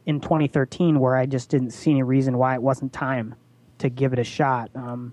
[0.06, 3.34] in 2013 where I just didn't see any reason why it wasn't time
[3.78, 4.70] to give it a shot.
[4.74, 5.12] Um,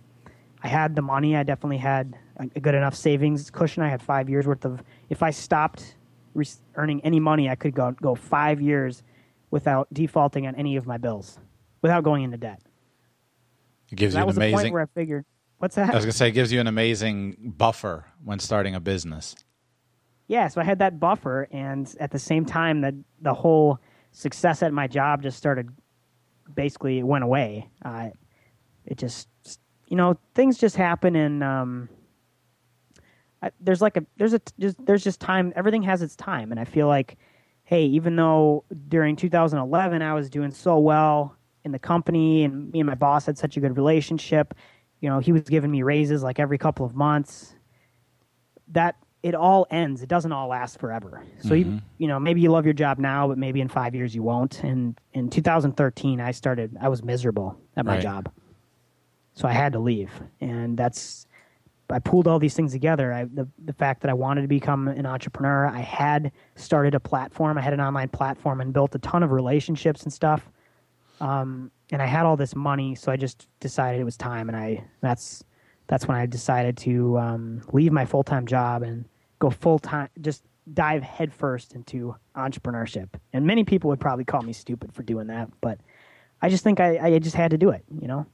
[0.63, 1.35] I had the money.
[1.35, 3.83] I definitely had a a good enough savings cushion.
[3.83, 4.81] I had five years worth of.
[5.09, 5.95] If I stopped
[6.33, 9.03] re- earning any money, I could go go five years
[9.51, 11.39] without defaulting on any of my bills,
[11.81, 12.61] without going into debt.
[13.91, 14.73] It gives that you an was the point amazing.
[14.73, 15.25] where I figured,
[15.59, 15.89] what's that?
[15.91, 19.35] I was gonna say, it gives you an amazing buffer when starting a business.
[20.27, 23.79] yeah, so I had that buffer, and at the same time, that the whole
[24.11, 25.69] success at my job just started.
[26.53, 27.69] Basically, it went away.
[27.83, 28.09] Uh,
[28.85, 29.27] it just,
[29.87, 31.89] you know, things just happen, and um,
[33.41, 35.53] I, there's like a there's a just, there's just time.
[35.55, 37.17] Everything has its time, and I feel like,
[37.63, 41.36] hey, even though during 2011 I was doing so well
[41.67, 44.55] in the company, and me and my boss had such a good relationship,
[45.01, 47.53] you know, he was giving me raises like every couple of months.
[48.69, 50.01] That it all ends.
[50.01, 51.23] It doesn't all last forever.
[51.39, 51.81] So you Mhm.
[51.97, 54.63] you know maybe you love your job now, but maybe in five years you won't.
[54.63, 56.75] And in 2013, I started.
[56.81, 58.01] I was miserable at my Right.
[58.01, 58.29] job,
[59.33, 60.11] so I had to leave.
[60.41, 61.27] And that's
[61.89, 63.13] I pulled all these things together.
[63.13, 66.99] I, the the fact that I wanted to become an entrepreneur, I had started a
[66.99, 67.57] platform.
[67.57, 70.51] I had an online platform and built a ton of relationships and stuff.
[71.19, 74.49] Um, and I had all this money, so I just decided it was time.
[74.49, 75.43] And I that's
[75.87, 79.05] that's when I decided to um, leave my full time job and
[79.39, 83.09] go full time, just dive headfirst into entrepreneurship.
[83.33, 85.79] And many people would probably call me stupid for doing that, but
[86.41, 87.83] I just think I, I just had to do it.
[88.01, 88.25] You know,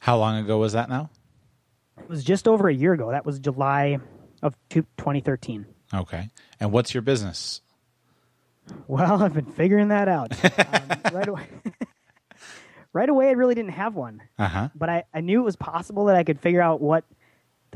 [0.00, 1.10] How long ago was that now?
[1.98, 3.10] it was just over a year ago.
[3.10, 3.98] That was July
[4.42, 5.64] of two- 2013.
[5.94, 6.28] Okay.
[6.60, 7.60] And what's your business?
[8.86, 10.32] Well, I've been figuring that out.
[10.58, 11.46] um, right away.
[12.92, 14.22] right away, I really didn't have one.
[14.38, 14.68] Uh huh.
[14.74, 17.04] but I, I knew it was possible that I could figure out what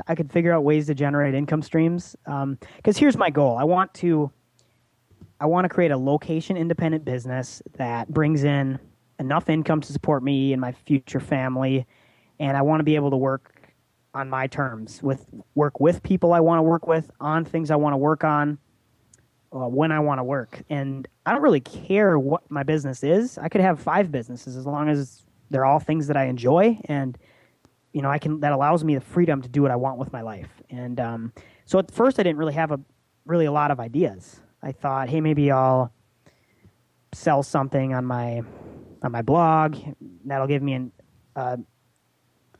[0.07, 2.15] I could figure out ways to generate income streams.
[2.25, 4.31] Because here's my goal: I want to
[5.39, 8.79] I want to create a location independent business that brings in
[9.19, 11.87] enough income to support me and my future family,
[12.39, 13.53] and I want to be able to work
[14.13, 17.75] on my terms with work with people I want to work with on things I
[17.75, 18.57] want to work on
[19.53, 20.61] uh, when I want to work.
[20.69, 23.37] And I don't really care what my business is.
[23.37, 27.17] I could have five businesses as long as they're all things that I enjoy and
[27.93, 30.11] you know I can that allows me the freedom to do what I want with
[30.11, 30.49] my life.
[30.69, 31.33] And um,
[31.65, 32.79] so at first I didn't really have a
[33.25, 34.39] really a lot of ideas.
[34.61, 35.91] I thought, hey, maybe I'll
[37.13, 38.41] sell something on my
[39.01, 39.77] on my blog.
[40.25, 40.91] That'll give me an
[41.35, 41.57] uh,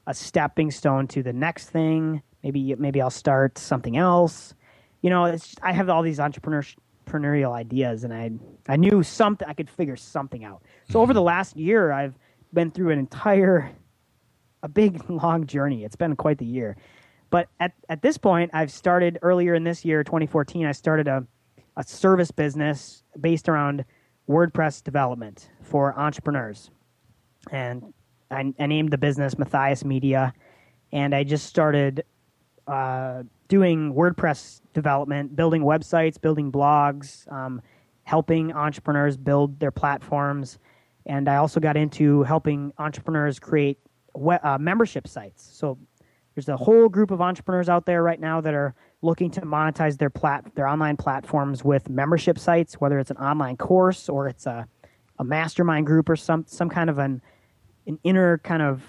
[0.08, 2.22] a stepping stone to the next thing.
[2.44, 4.54] Maybe maybe I'll start something else.
[5.02, 8.32] You know, it's I have all these entrepreneurial ideas, and I
[8.68, 10.64] I knew something I could figure something out.
[10.90, 12.18] So over the last year, I've
[12.54, 13.72] been through an entire
[14.64, 15.84] a big long journey.
[15.84, 16.78] It's been quite the year.
[17.30, 21.26] But at, at this point, I've started earlier in this year, 2014, I started a,
[21.76, 23.84] a service business based around
[24.30, 26.72] WordPress development for entrepreneurs.
[27.52, 27.94] And
[28.32, 30.34] I, I named the business Matthias Media.
[30.94, 32.04] And I just started
[32.66, 37.62] uh, doing WordPress development, building websites, building blogs, um,
[38.04, 40.60] helping entrepreneurs build their platforms.
[41.06, 43.80] And I also got into helping entrepreneurs create
[44.16, 45.44] we- uh, membership sites.
[45.44, 45.78] So
[46.36, 49.98] there's a whole group of entrepreneurs out there right now that are looking to monetize
[49.98, 54.46] their plat their online platforms with membership sites, whether it's an online course or it's
[54.46, 54.68] a
[55.20, 57.22] a mastermind group or some some kind of an
[57.88, 58.84] an inner kind of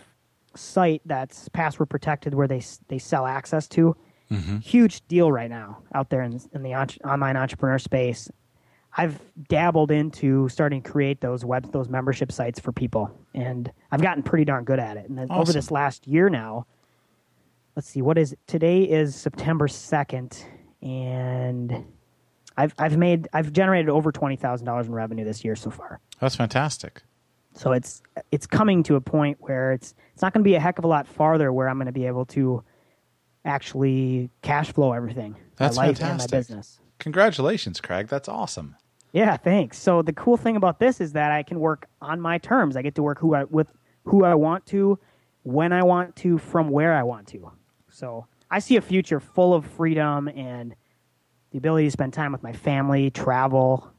[0.55, 3.97] site that's password protected where they they sell access to.
[4.31, 4.59] Mm-hmm.
[4.59, 8.31] Huge deal right now out there in, in the entre- online entrepreneur space.
[8.97, 14.03] I've dabbled into starting to create those web those membership sites for people, and I've
[14.03, 15.09] gotten pretty darn good at it.
[15.09, 16.67] And then over this last year now,
[17.77, 20.45] let's see, what is today is September second,
[20.83, 21.85] and
[22.57, 26.01] I've I've made I've generated over twenty thousand dollars in revenue this year so far.
[26.19, 27.03] That's fantastic.
[27.53, 30.61] So it's it's coming to a point where it's it's not going to be a
[30.61, 32.65] heck of a lot farther where I'm going to be able to
[33.49, 35.37] actually cash flow everything.
[35.57, 36.25] That's my life fantastic.
[36.25, 36.81] and my business.
[36.99, 38.09] Congratulations, Craig.
[38.09, 38.77] That's awesome.
[39.13, 39.79] Yeah, thanks.
[39.79, 42.77] So the cool thing about this is that I can work on my terms.
[42.77, 43.69] I get to work who I with
[44.05, 44.99] who I want to,
[45.43, 47.51] when I want to, from where I want to.
[47.91, 50.75] So I see a future full of freedom and
[51.51, 53.91] the ability to spend time with my family, travel.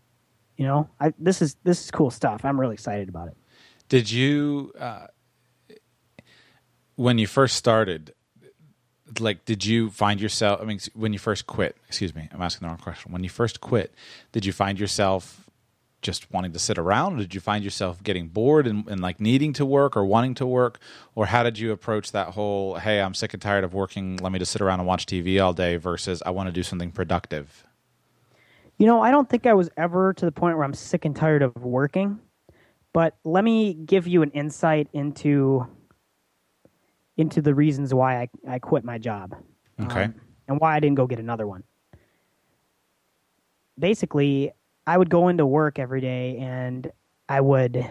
[0.58, 2.46] You know, I, this is this is cool stuff.
[2.46, 3.38] I'm really excited about it.
[3.88, 5.08] Did you, uh,
[6.96, 8.14] when you first started,
[9.20, 10.62] like, did you find yourself?
[10.62, 13.12] I mean, when you first quit, excuse me, I'm asking the wrong question.
[13.12, 13.94] When you first quit,
[14.32, 15.50] did you find yourself
[16.02, 17.16] just wanting to sit around?
[17.16, 20.36] Or did you find yourself getting bored and, and like needing to work or wanting
[20.36, 20.80] to work?
[21.16, 24.32] Or how did you approach that whole, hey, I'm sick and tired of working, let
[24.32, 26.92] me just sit around and watch TV all day versus I want to do something
[26.92, 27.66] productive?
[28.78, 31.16] You know, I don't think I was ever to the point where I'm sick and
[31.16, 32.20] tired of working.
[32.94, 35.68] But let me give you an insight into
[37.20, 39.36] into the reasons why I, I quit my job.
[39.82, 40.06] Okay.
[40.06, 40.16] um,
[40.48, 41.64] and why I didn't go get another one.
[43.78, 44.52] Basically,
[44.88, 46.92] I would go into work every day and
[47.28, 47.86] I would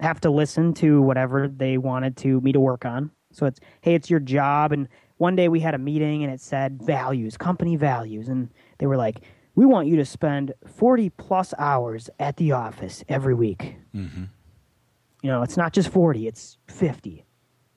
[0.00, 3.10] have to listen to whatever they wanted to me to work on.
[3.32, 6.40] So it's hey, it's your job and one day we had a meeting and it
[6.40, 9.20] said values, company values and they were like,
[9.54, 14.24] "We want you to spend 40 plus hours at the office every week." Mm-hmm.
[15.22, 17.24] You know, it's not just 40, it's 50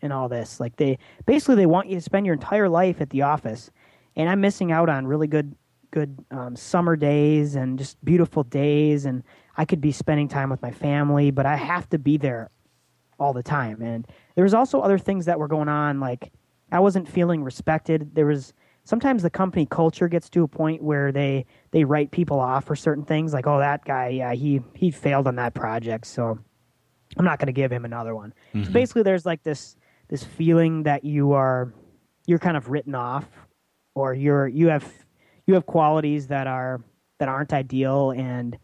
[0.03, 0.59] and all this.
[0.59, 3.71] Like they basically they want you to spend your entire life at the office.
[4.15, 5.55] And I'm missing out on really good
[5.89, 9.23] good um, summer days and just beautiful days and
[9.57, 12.49] I could be spending time with my family, but I have to be there
[13.19, 13.79] all the time.
[13.79, 16.31] And there was also other things that were going on like
[16.71, 18.15] I wasn't feeling respected.
[18.15, 22.39] There was sometimes the company culture gets to a point where they they write people
[22.39, 26.05] off for certain things like oh that guy yeah he he failed on that project
[26.05, 26.37] so
[27.17, 28.33] I'm not going to give him another one.
[28.65, 29.75] So basically, there's like this
[30.13, 31.73] this feeling that you are
[32.27, 33.25] you're kind of written off,
[33.95, 34.87] or you're you have
[35.47, 36.81] you have qualities that are
[37.17, 38.55] that aren't ideal, and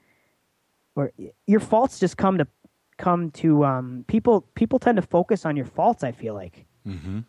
[0.95, 1.11] or
[1.47, 2.45] your faults just come to
[2.99, 4.41] come to um, people.
[4.53, 6.03] People tend to focus on your faults.
[6.03, 7.21] I feel like, Mm-hmm.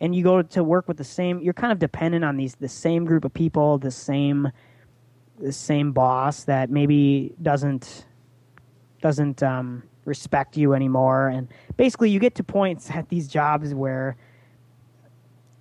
[0.00, 1.40] and you go to work with the same.
[1.40, 4.52] You're kind of dependent on these the same group of people, the same
[5.40, 8.06] the same boss that maybe doesn't
[9.02, 11.28] doesn't um, respect you anymore.
[11.28, 14.16] And basically, you get to points at these jobs where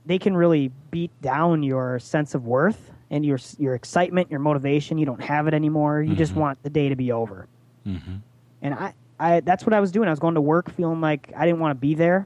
[0.06, 4.98] they can really beat down your sense of worth and your your excitement, your motivation.
[4.98, 6.02] You don't have it anymore.
[6.02, 7.48] You just want the day to be over.
[7.86, 8.16] Mm-hmm.
[8.62, 10.08] And I, I that's what I was doing.
[10.08, 12.26] I was going to work feeling like I didn't want to be there,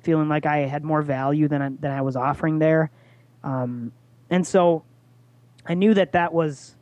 [0.00, 2.90] feeling like I had more value than I, than I was offering there.
[3.44, 3.92] Um,
[4.30, 4.84] and so
[5.66, 6.76] I knew that that was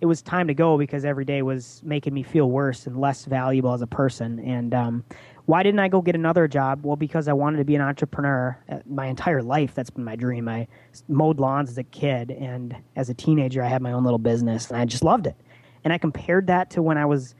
[0.00, 3.24] it was time to go because every day was making me feel worse and less
[3.24, 4.38] valuable as a person.
[4.40, 5.04] And um,
[5.46, 6.84] why didn't I go get another job?
[6.84, 9.74] Well, because I wanted to be an entrepreneur Uh, my entire life.
[9.74, 10.48] That's been my dream.
[10.48, 10.68] I
[11.08, 14.70] mowed lawns as a kid, and as a teenager, I had my own little business,
[14.70, 15.36] and I just loved it.
[15.84, 17.34] And I compared that to when I was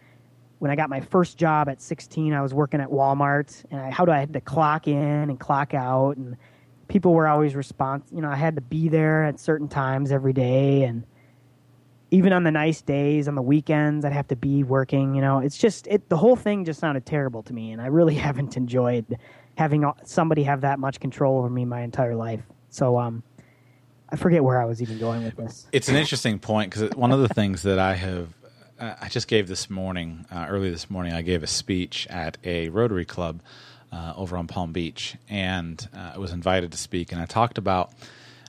[0.59, 2.33] when I got my first job at 16.
[2.33, 5.39] I was working at Walmart, and I, how do I had to clock in and
[5.39, 6.37] clock out, and
[6.89, 8.09] people were always response.
[8.11, 11.05] You know, I had to be there at certain times every day, and
[12.17, 15.15] even on the nice days, on the weekends, I'd have to be working.
[15.15, 16.09] You know, it's just it.
[16.09, 19.19] The whole thing just sounded terrible to me, and I really haven't enjoyed
[19.59, 22.41] having somebody have that much control over me my entire life.
[22.71, 23.23] So, um,
[24.09, 25.67] I forget where I was even going with this.
[25.73, 28.29] It's an interesting point because one of the things that I have,
[28.81, 32.39] uh, I just gave this morning, uh, early this morning, I gave a speech at
[32.45, 33.43] a Rotary Club
[33.93, 37.59] uh, over on Palm Beach, and uh, I was invited to speak, and I talked
[37.59, 37.93] about,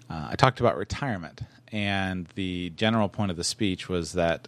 [0.09, 1.41] uh, I talked about retirement,
[1.72, 4.47] and the general point of the speech was that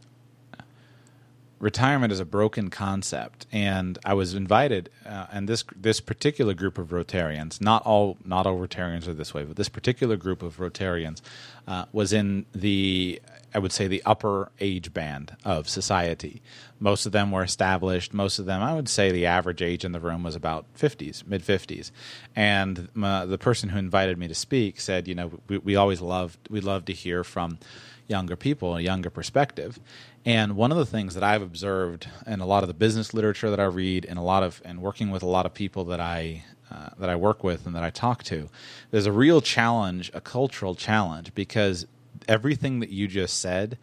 [1.60, 6.78] retirement is a broken concept, and I was invited, uh, and this this particular group
[6.78, 10.58] of Rotarians, not all not all Rotarians are this way, but this particular group of
[10.58, 11.22] Rotarians
[11.68, 13.22] uh, was in the
[13.54, 16.42] I would say the upper age band of society.
[16.80, 18.14] Most of them were established.
[18.14, 21.24] Most of them, I would say, the average age in the room was about fifties,
[21.28, 21.92] mid fifties.
[22.36, 26.00] And my, the person who invited me to speak said, you know, we, we always
[26.00, 27.60] loved we love to hear from
[28.08, 29.80] younger people, a younger perspective.
[30.26, 33.50] And one of the things that I've observed in a lot of the business literature
[33.50, 36.00] that I read, and a lot of and working with a lot of people that
[36.00, 38.50] I uh, that I work with and that I talk to,
[38.92, 41.88] there's a real challenge, a cultural challenge, because
[42.28, 43.78] everything that you just said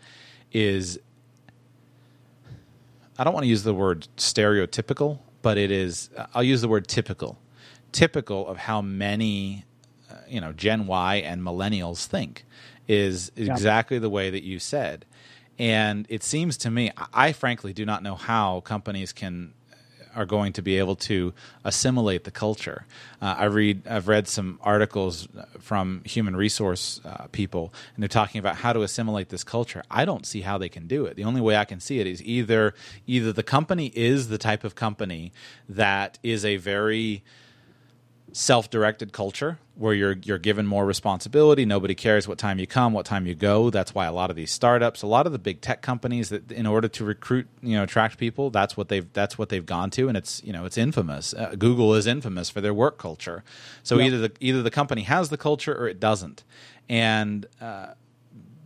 [0.52, 0.98] is
[3.18, 6.86] I don't want to use the word stereotypical, but it is I'll use the word
[6.86, 7.38] typical.
[7.92, 9.64] Typical of how many
[10.10, 12.44] uh, you know Gen Y and millennials think
[12.86, 15.06] is exactly the way that you said.
[15.58, 19.52] And it seems to me, I frankly do not know how companies can
[20.16, 22.86] are going to be able to assimilate the culture.
[23.20, 25.28] Uh, I read, I've read some articles
[25.60, 29.84] from human resource uh, people, and they're talking about how to assimilate this culture.
[29.90, 31.16] I don't see how they can do it.
[31.16, 32.74] The only way I can see it is either
[33.06, 35.32] either the company is the type of company
[35.68, 37.22] that is a very
[38.36, 41.64] self-directed culture where you're you're given more responsibility.
[41.64, 43.70] Nobody cares what time you come, what time you go.
[43.70, 46.52] That's why a lot of these startups, a lot of the big tech companies that
[46.52, 49.88] in order to recruit, you know, attract people, that's what they've that's what they've gone
[49.92, 51.32] to and it's, you know, it's infamous.
[51.32, 53.42] Uh, Google is infamous for their work culture.
[53.82, 54.08] So yep.
[54.08, 56.44] either the either the company has the culture or it doesn't.
[56.90, 57.94] And uh,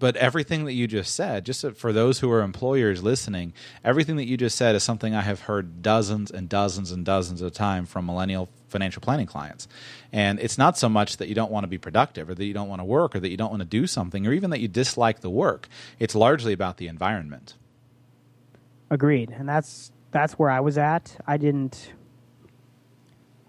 [0.00, 3.52] but everything that you just said, just for those who are employers listening,
[3.84, 7.42] everything that you just said is something I have heard dozens and dozens and dozens
[7.42, 9.68] of time from millennial financial planning clients.
[10.10, 12.54] And it's not so much that you don't want to be productive or that you
[12.54, 14.60] don't want to work or that you don't want to do something or even that
[14.60, 15.68] you dislike the work.
[15.98, 17.54] It's largely about the environment.
[18.88, 19.30] Agreed.
[19.30, 21.16] And that's that's where I was at.
[21.26, 21.92] I didn't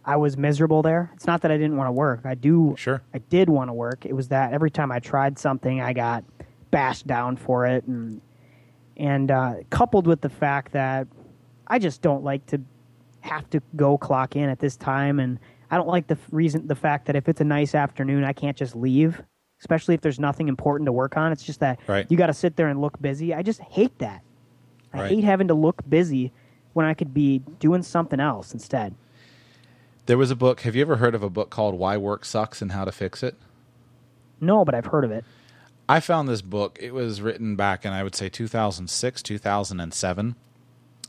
[0.03, 1.11] I was miserable there.
[1.15, 2.21] It's not that I didn't want to work.
[2.25, 2.75] I do.
[2.77, 3.01] Sure.
[3.13, 4.05] I did want to work.
[4.05, 6.23] It was that every time I tried something, I got
[6.71, 8.21] bashed down for it, and
[8.97, 11.07] and uh, coupled with the fact that
[11.67, 12.61] I just don't like to
[13.21, 16.75] have to go clock in at this time, and I don't like the reason the
[16.75, 19.21] fact that if it's a nice afternoon, I can't just leave,
[19.59, 21.31] especially if there's nothing important to work on.
[21.31, 22.05] It's just that right.
[22.09, 23.33] you got to sit there and look busy.
[23.33, 24.21] I just hate that.
[24.93, 25.11] I right.
[25.11, 26.31] hate having to look busy
[26.73, 28.95] when I could be doing something else instead.
[30.07, 30.61] There was a book.
[30.61, 33.23] Have you ever heard of a book called Why Work Sucks and How to Fix
[33.23, 33.35] It?
[34.41, 35.23] No, but I've heard of it.
[35.91, 36.79] I found this book.
[36.81, 40.35] It was written back in, I would say, 2006, 2007.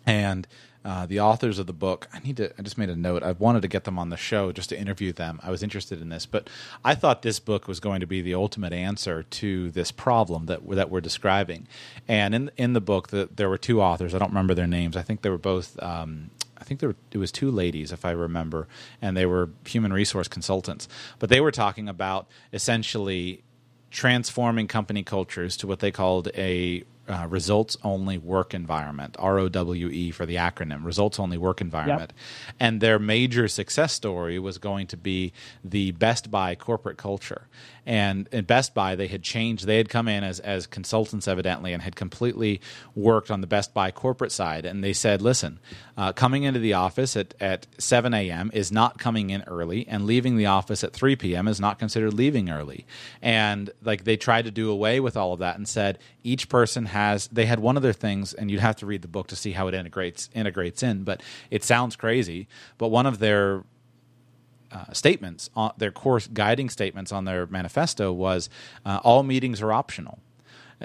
[0.04, 0.48] And
[0.84, 3.22] uh, the authors of the book, I need to, I just made a note.
[3.22, 5.38] I wanted to get them on the show just to interview them.
[5.40, 6.50] I was interested in this, but
[6.84, 10.68] I thought this book was going to be the ultimate answer to this problem that,
[10.70, 11.68] that we're describing.
[12.08, 14.16] And in, in the book, the, there were two authors.
[14.16, 14.96] I don't remember their names.
[14.96, 18.04] I think they were both um, I think there were, it was two ladies, if
[18.04, 18.66] I remember,
[19.00, 20.88] and they were human resource consultants.
[21.20, 23.42] But they were talking about essentially
[23.92, 30.24] transforming company cultures to what they called a uh, results only work environment, ROWE for
[30.24, 32.12] the acronym, results only work environment.
[32.14, 32.54] Yep.
[32.60, 35.32] And their major success story was going to be
[35.64, 37.48] the Best Buy corporate culture.
[37.84, 41.72] And at Best Buy, they had changed, they had come in as, as consultants, evidently,
[41.72, 42.60] and had completely
[42.94, 44.64] worked on the Best Buy corporate side.
[44.64, 45.58] And they said, listen,
[45.96, 48.50] uh, coming into the office at, at 7 a.m.
[48.54, 51.48] is not coming in early, and leaving the office at 3 p.m.
[51.48, 52.86] is not considered leaving early.
[53.20, 56.86] And like they tried to do away with all of that and said, each person
[56.86, 59.36] has they had one of their things and you'd have to read the book to
[59.36, 62.46] see how it integrates integrates in but it sounds crazy
[62.78, 63.64] but one of their
[64.72, 68.48] uh, statements on their course guiding statements on their manifesto was
[68.84, 70.18] uh, all meetings are optional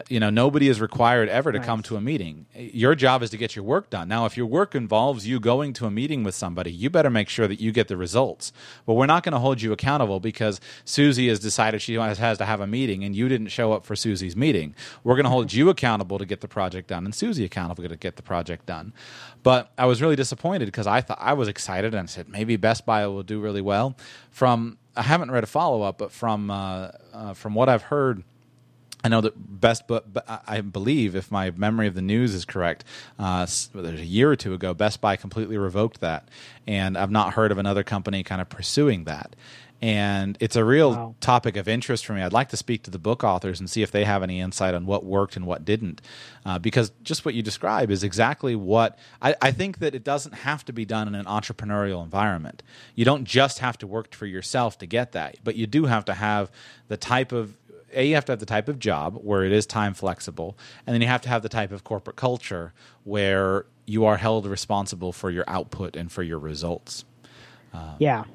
[0.10, 1.66] you know nobody is required ever to nice.
[1.66, 2.46] come to a meeting.
[2.56, 4.08] Your job is to get your work done.
[4.08, 7.30] Now if your work involves you going to a meeting with somebody you better make
[7.30, 8.52] sure that you get the results.
[8.86, 12.46] But we're not going to hold you accountable because susie has decided she has to
[12.46, 14.76] have a meeting and you didn't show up for susie's meeting.
[15.04, 17.96] We're going to hold you accountable to get the project done and susie accountable to
[17.96, 18.94] get the project done.
[19.44, 22.56] But i was really disappointed because i thought i was excited and I said maybe
[22.58, 23.96] best buy will do really well.
[24.32, 28.24] From i haven't read a follow-up but from uh, uh, from what i've heard
[29.04, 30.06] I know that Best, but
[30.48, 32.84] I believe, if my memory of the news is correct,
[33.18, 36.30] uh, there's a year or two ago, Best Buy completely revoked that,
[36.68, 39.36] and I've not heard of another company kind of pursuing that.
[39.82, 41.16] And it's a real wow.
[41.20, 42.24] topic of interest for me.
[42.24, 44.74] I'd like to speak to the book authors and see if they have any insight
[44.74, 46.02] on what worked and what didn't,
[46.46, 50.34] uh, because just what you describe is exactly what I, I think that it doesn't
[50.34, 52.64] have to be done in an entrepreneurial environment.
[52.96, 56.06] You don't just have to work for yourself to get that, but you do have
[56.06, 56.52] to have
[56.88, 57.56] the type of
[57.94, 60.94] a you have to have the type of job where it is time flexible, and
[60.94, 62.74] then you have to have the type of corporate culture
[63.04, 67.06] where you are held responsible for your output and for your results.
[67.74, 68.26] Uh, yeah,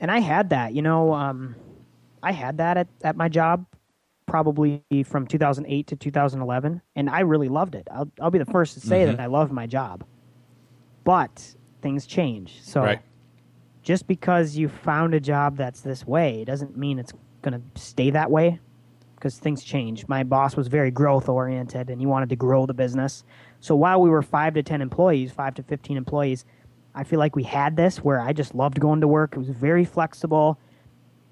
[0.00, 0.74] and I had that.
[0.74, 1.54] You know, um,
[2.22, 3.66] I had that at at my job
[4.26, 7.86] probably from 2008 to 2011, and I really loved it.
[7.90, 9.16] I'll I'll be the first to say mm-hmm.
[9.16, 10.04] that I love my job,
[11.04, 12.60] but things change.
[12.62, 12.82] So.
[12.82, 13.00] Right
[13.80, 18.10] just because you found a job that's this way doesn't mean it's going to stay
[18.10, 18.60] that way
[19.18, 20.06] because things change.
[20.08, 23.24] My boss was very growth oriented and he wanted to grow the business.
[23.60, 26.44] So while we were 5 to 10 employees, 5 to 15 employees,
[26.94, 29.34] I feel like we had this where I just loved going to work.
[29.34, 30.58] It was very flexible.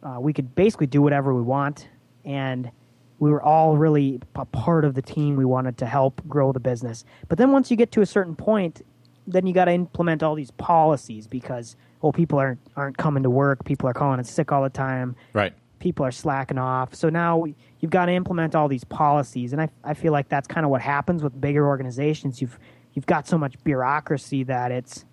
[0.02, 1.88] Uh, we could basically do whatever we want
[2.24, 2.70] and
[3.18, 5.36] we were all really a part of the team.
[5.36, 7.04] We wanted to help grow the business.
[7.28, 8.82] But then once you get to a certain point,
[9.26, 13.30] then you got to implement all these policies because well, people aren't aren't coming to
[13.30, 13.64] work.
[13.64, 15.16] People are calling in sick all the time.
[15.32, 15.54] Right.
[15.86, 16.96] People are slacking off.
[16.96, 17.44] So now
[17.78, 20.70] you've got to implement all these policies, and I I feel like that's kind of
[20.70, 22.40] what happens with bigger organizations.
[22.40, 22.58] You've
[22.94, 25.04] you've got so much bureaucracy that it's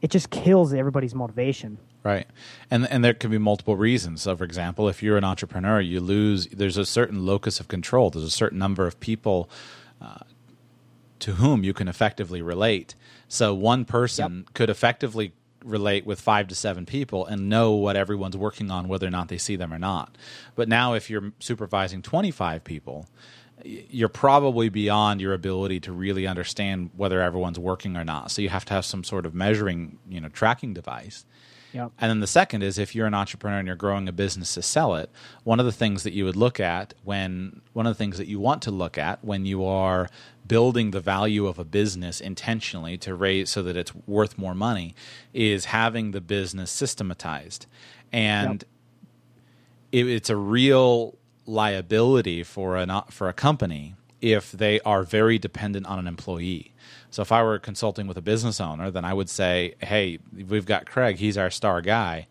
[0.00, 1.76] it just kills everybody's motivation.
[2.02, 2.26] Right.
[2.70, 4.22] And and there can be multiple reasons.
[4.22, 8.08] So for example, if you're an entrepreneur, you lose there's a certain locus of control.
[8.08, 9.50] There's a certain number of people
[10.00, 10.20] uh,
[11.18, 12.94] to whom you can effectively relate.
[13.28, 14.54] So one person yep.
[14.54, 15.34] could effectively
[15.64, 19.28] relate with five to seven people and know what everyone's working on, whether or not
[19.28, 20.16] they see them or not.
[20.54, 23.08] But now, if you're supervising 25 people,
[23.64, 28.30] you're probably beyond your ability to really understand whether everyone's working or not.
[28.30, 31.24] So you have to have some sort of measuring, you know, tracking device.
[31.72, 31.92] Yep.
[32.00, 34.62] And then the second is if you're an entrepreneur and you're growing a business to
[34.62, 35.10] sell it,
[35.44, 38.26] one of the things that you would look at when one of the things that
[38.26, 40.08] you want to look at when you are
[40.46, 44.94] building the value of a business intentionally to raise so that it's worth more money
[45.32, 47.66] is having the business systematized.
[48.12, 48.64] And
[49.92, 50.06] yep.
[50.06, 51.16] it, it's a real
[51.46, 56.71] liability for a for a company if they are very dependent on an employee.
[57.12, 60.66] So if I were consulting with a business owner, then I would say, "Hey, we've
[60.66, 61.18] got Craig.
[61.18, 62.26] He's our star guy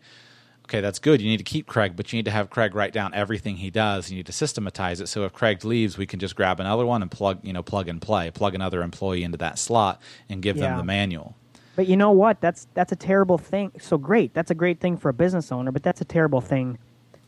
[0.72, 1.20] okay, that's good.
[1.20, 3.68] You need to keep Craig, but you need to have Craig write down everything he
[3.68, 4.10] does.
[4.10, 5.08] You need to systematize it.
[5.08, 7.88] So if Craig leaves, we can just grab another one and plug, you know, plug
[7.88, 10.68] and play, plug another employee into that slot and give yeah.
[10.68, 11.36] them the manual.
[11.76, 12.40] But you know what?
[12.40, 13.72] That's that's a terrible thing.
[13.80, 16.78] So great, that's a great thing for a business owner, but that's a terrible thing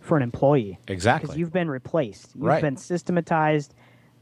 [0.01, 0.79] for an employee.
[0.89, 1.27] Exactly.
[1.27, 2.35] Because you've been replaced.
[2.35, 2.63] You've right.
[2.63, 3.75] been systematized.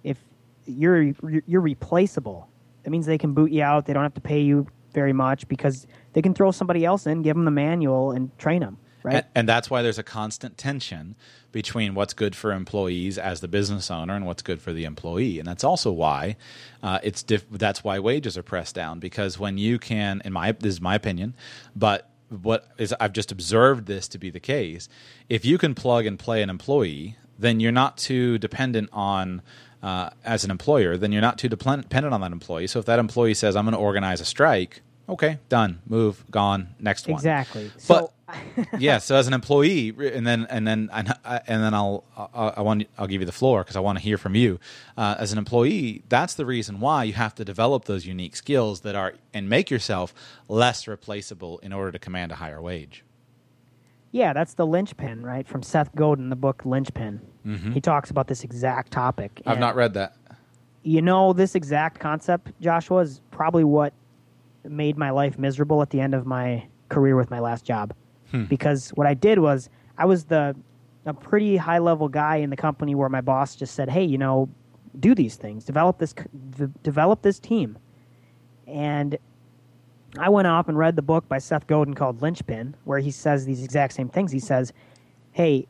[0.04, 0.18] If
[0.64, 1.12] you're
[1.46, 2.48] you're replaceable,
[2.82, 3.86] that means they can boot you out.
[3.86, 7.22] They don't have to pay you very much because they can throw somebody else in,
[7.22, 9.16] give them the manual, and train them right?
[9.16, 11.16] And, and, that's why there's a constant tension
[11.50, 15.38] between what's good for employees as the business owner and what's good for the employee.
[15.38, 16.36] And that's also why
[16.82, 20.52] uh, it's diff- that's why wages are pressed down because when you can, in my
[20.52, 21.34] this is my opinion,
[21.76, 24.88] but what is I've just observed this to be the case.
[25.28, 29.42] If you can plug and play an employee, then you're not too dependent on.
[29.82, 32.68] Uh, as an employer, then you're not too dependent on that employee.
[32.68, 36.74] So if that employee says, "I'm going to organize a strike," okay, done, move, gone,
[36.78, 37.16] next one.
[37.16, 37.70] Exactly.
[37.88, 38.12] But
[38.78, 41.14] yeah, so as an employee, and then and then and,
[41.46, 44.18] then I'll I, I want I'll give you the floor because I want to hear
[44.18, 44.58] from you.
[44.96, 48.80] Uh, as an employee, that's the reason why you have to develop those unique skills
[48.80, 50.14] that are and make yourself
[50.48, 53.04] less replaceable in order to command a higher wage.
[54.12, 55.48] Yeah, that's the linchpin, right?
[55.48, 57.20] From Seth Godin, the book Linchpin.
[57.46, 57.72] Mm-hmm.
[57.72, 59.40] He talks about this exact topic.
[59.46, 60.14] I've not read that.
[60.82, 63.94] You know, this exact concept, Joshua, is probably what
[64.64, 67.94] made my life miserable at the end of my career with my last job.
[68.30, 68.44] Hmm.
[68.44, 70.54] Because what I did was I was the
[71.04, 74.18] a pretty high level guy in the company where my boss just said, "Hey, you
[74.18, 74.48] know,
[75.00, 76.14] do these things, develop this
[76.82, 77.78] develop this team."
[78.66, 79.16] And
[80.18, 83.46] I went off and read the book by Seth Godin called Linchpin, where he says
[83.46, 84.30] these exact same things.
[84.30, 84.72] He says,
[85.32, 85.66] "Hey,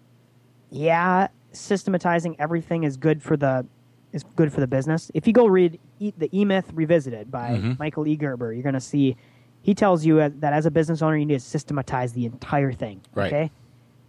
[0.70, 3.66] yeah, systematizing everything is good for the
[4.12, 5.10] is good for the business.
[5.14, 7.72] If you go read e- the E Myth Revisited by mm-hmm.
[7.78, 8.16] Michael E.
[8.16, 9.16] Gerber, you're going to see
[9.62, 13.00] he tells you that as a business owner, you need to systematize the entire thing.
[13.14, 13.32] Right.
[13.32, 13.50] Okay.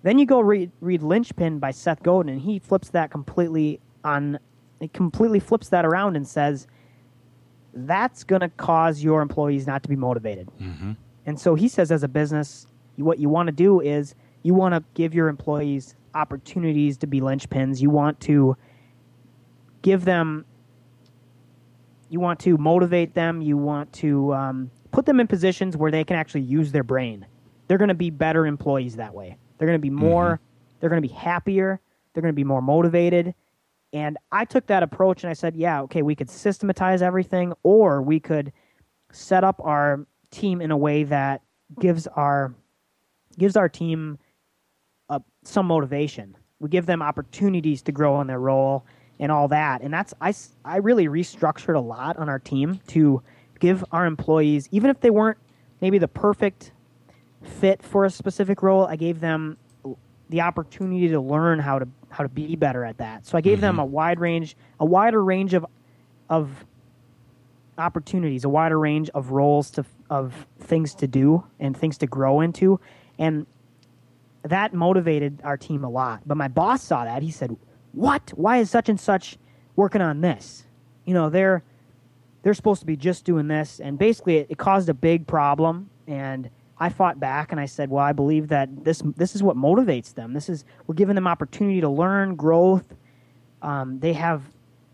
[0.02, 4.40] Then you go read read Linchpin by Seth Godin, and he flips that completely on.
[4.80, 6.68] It completely flips that around and says
[7.74, 10.50] that's going to cause your employees not to be motivated.
[10.62, 10.94] Mm-hmm.
[11.26, 12.68] And so he says, as a business,
[12.98, 17.22] what you want to do is you want to give your employees opportunities to be
[17.22, 17.82] linchpins.
[17.82, 18.56] You want to
[19.82, 20.46] give them
[22.10, 26.04] you want to motivate them you want to um, put them in positions where they
[26.04, 27.26] can actually use their brain
[27.68, 30.76] they're going to be better employees that way they're going to be more mm-hmm.
[30.80, 31.80] they're going to be happier
[32.14, 33.34] they're going to be more motivated
[33.94, 38.02] and i took that approach and i said yeah okay we could systematize everything or
[38.02, 38.52] we could
[39.12, 41.42] set up our team in a way that
[41.80, 42.54] gives our
[43.38, 44.18] gives our team
[45.10, 48.86] uh, some motivation we give them opportunities to grow in their role
[49.20, 49.82] and all that.
[49.82, 50.34] And that's I
[50.66, 53.22] I really restructured a lot on our team to
[53.60, 55.38] give our employees, even if they weren't
[55.82, 56.72] maybe the perfect
[57.42, 59.58] fit for a specific role, I gave them
[60.34, 63.24] the opportunity to learn how to how to be better at that.
[63.24, 63.78] So I gave mm-hmm.
[63.78, 65.64] them a wide range, a wider range of
[66.28, 66.66] of
[67.78, 72.42] opportunities, a wider range of roles to of things to do and things to grow
[72.42, 72.80] into,
[73.20, 73.46] and
[74.42, 76.24] that motivated our team a lot.
[76.26, 77.22] But my boss saw that.
[77.22, 77.56] He said,
[77.92, 78.34] "What?
[78.36, 79.38] Why is such and such
[79.76, 80.66] working on this?
[81.06, 81.62] You know, they're
[82.42, 85.92] they're supposed to be just doing this." And basically, it, it caused a big problem.
[86.08, 86.50] And
[86.80, 90.14] I fought back and I said, "Well, I believe that this this is what motivates
[90.14, 90.34] them.
[90.34, 92.96] This is we're giving them opportunity to learn, growth.
[93.62, 94.44] Um, they have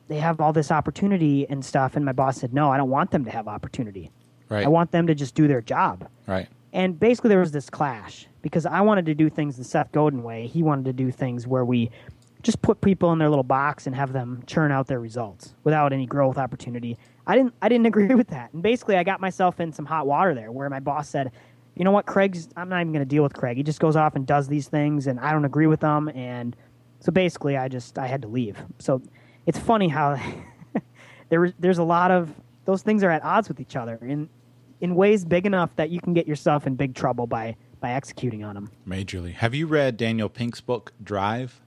[0.07, 3.11] they have all this opportunity and stuff." And my boss said, "No, I don't want
[3.11, 4.11] them to have opportunity.
[4.49, 4.65] Right.
[4.65, 6.47] I want them to just do their job." Right.
[6.73, 10.21] And basically, there was this clash because I wanted to do things the Seth Godin
[10.23, 10.47] way.
[10.47, 11.89] He wanted to do things where we
[12.41, 15.91] just put people in their little box and have them churn out their results without
[15.91, 16.97] any growth opportunity.
[17.27, 18.53] I didn't I didn't agree with that.
[18.53, 21.31] And basically I got myself in some hot water there where my boss said,
[21.79, 23.57] "You know what, Craig's I'm not even going to deal with Craig.
[23.57, 26.55] He just goes off and does these things and I don't agree with them and
[26.99, 29.01] so basically I just I had to leave." So
[29.47, 30.21] it's funny how
[31.29, 32.29] there there's a lot of
[32.65, 34.29] those things are at odds with each other in
[34.81, 38.43] in ways big enough that you can get yourself in big trouble by by executing
[38.43, 38.69] on them.
[38.87, 39.33] Majorly.
[39.33, 41.61] Have you read Daniel Pink's book Drive?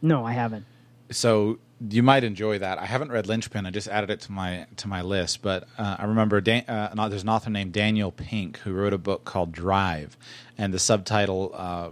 [0.00, 0.64] No, I haven't.
[1.10, 2.78] So you might enjoy that.
[2.78, 3.66] I haven't read Linchpin.
[3.66, 5.42] I just added it to my to my list.
[5.42, 8.98] But uh, I remember Dan, uh, there's an author named Daniel Pink who wrote a
[8.98, 10.16] book called Drive,
[10.56, 11.90] and the subtitle uh,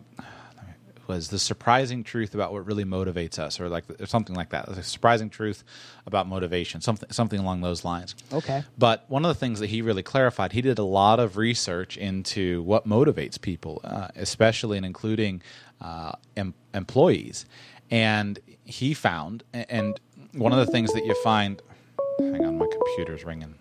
[1.07, 4.66] was the surprising truth about what really motivates us, or like or something like that.
[4.66, 5.64] The surprising truth
[6.07, 8.14] about motivation, something something along those lines.
[8.32, 8.64] Okay.
[8.78, 11.99] But one of the things that he really clarified, he did a lot of research
[11.99, 15.43] into what motivates people, uh, especially and including
[15.82, 17.45] uh, em- employees,
[17.91, 20.01] and he found, and
[20.33, 21.61] one of the things that you find.
[22.19, 23.57] Hang on, my computer's ringing.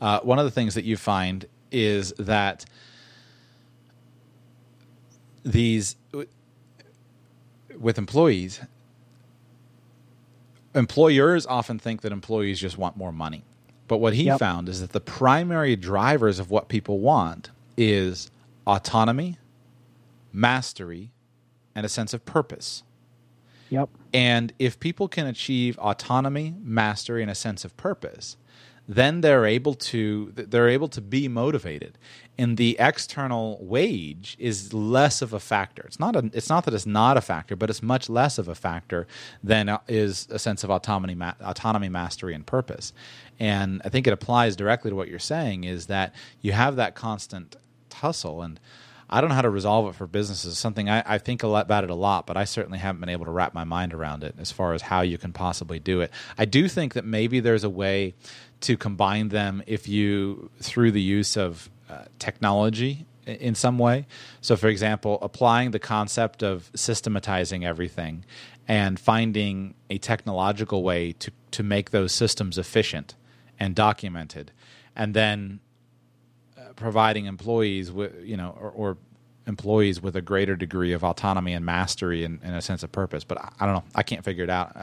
[0.00, 2.64] Uh, one of the things that you find is that
[5.44, 5.96] these
[7.78, 8.60] with employees
[10.74, 13.44] employers often think that employees just want more money
[13.88, 14.40] but what he yep.
[14.40, 18.30] found is that the primary drivers of what people want is
[18.66, 19.38] autonomy
[20.32, 21.12] mastery
[21.74, 22.82] and a sense of purpose
[23.70, 23.88] yep.
[24.12, 28.36] And if people can achieve autonomy mastery and a sense of purpose
[28.88, 31.98] then they're able to they're able to be motivated.
[32.38, 35.82] And the external wage is less of a factor.
[35.86, 38.48] It's not a, it's not that it's not a factor but it's much less of
[38.48, 39.06] a factor
[39.42, 42.92] than uh, is a sense of autonomy autonomy mastery and purpose.
[43.40, 46.94] And i think it applies directly to what you're saying is that you have that
[46.94, 47.56] constant
[47.90, 48.60] tussle and
[49.08, 50.58] I don't know how to resolve it for businesses.
[50.58, 53.30] Something I, I, think about it a lot, but I certainly haven't been able to
[53.30, 56.10] wrap my mind around it as far as how you can possibly do it.
[56.36, 58.14] I do think that maybe there's a way
[58.62, 64.06] to combine them if you through the use of uh, technology in some way.
[64.40, 68.24] So, for example, applying the concept of systematizing everything
[68.68, 73.14] and finding a technological way to, to make those systems efficient
[73.58, 74.52] and documented,
[74.94, 75.60] and then
[76.76, 78.98] providing employees with you know or, or
[79.46, 83.22] employees with a greater degree of autonomy and mastery and, and a sense of purpose.
[83.22, 83.84] But I, I, don't know.
[83.94, 84.74] I can't figure it out.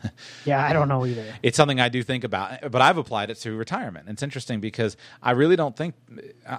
[0.44, 1.24] yeah, I don't know either.
[1.42, 4.08] It's something I do think about, but I've applied it to retirement.
[4.08, 5.94] It's interesting because I really don't think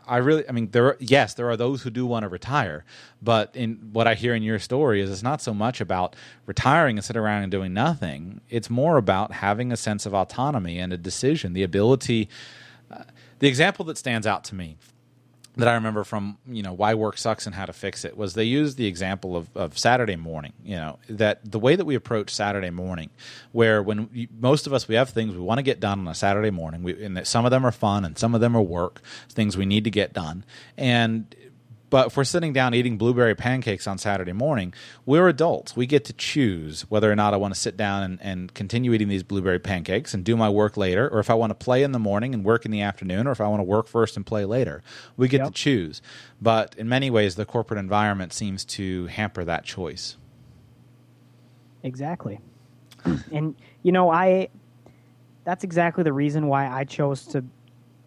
[0.07, 0.47] I really.
[0.47, 0.85] I mean, there.
[0.85, 2.85] Are, yes, there are those who do want to retire,
[3.21, 6.15] but in what I hear in your story is it's not so much about
[6.45, 8.41] retiring and sitting around and doing nothing.
[8.49, 12.29] It's more about having a sense of autonomy and a decision, the ability.
[12.89, 13.03] Uh,
[13.39, 14.77] the example that stands out to me
[15.57, 18.35] that I remember from you know why work sucks and how to fix it was
[18.35, 20.53] they used the example of, of Saturday morning.
[20.63, 23.09] You know that the way that we approach Saturday morning,
[23.51, 26.15] where when most of us we have things we want to get done on a
[26.15, 29.01] Saturday morning, we, and some of them are fun and some of them are work
[29.29, 30.45] things we need to get done,
[30.77, 31.35] and
[31.89, 34.73] but if we're sitting down eating blueberry pancakes on Saturday morning,
[35.05, 35.75] we're adults.
[35.75, 38.93] We get to choose whether or not I want to sit down and, and, continue
[38.93, 41.83] eating these blueberry pancakes and do my work later, or if I want to play
[41.83, 44.17] in the morning and work in the afternoon, or if I want to work first
[44.17, 44.83] and play later.
[45.15, 45.47] We get yep.
[45.47, 46.01] to choose.
[46.41, 50.17] But in many ways, the corporate environment seems to hamper that choice.
[51.83, 52.39] Exactly.
[53.31, 54.49] and, you know, I.
[55.45, 57.45] That's exactly the reason why I chose to.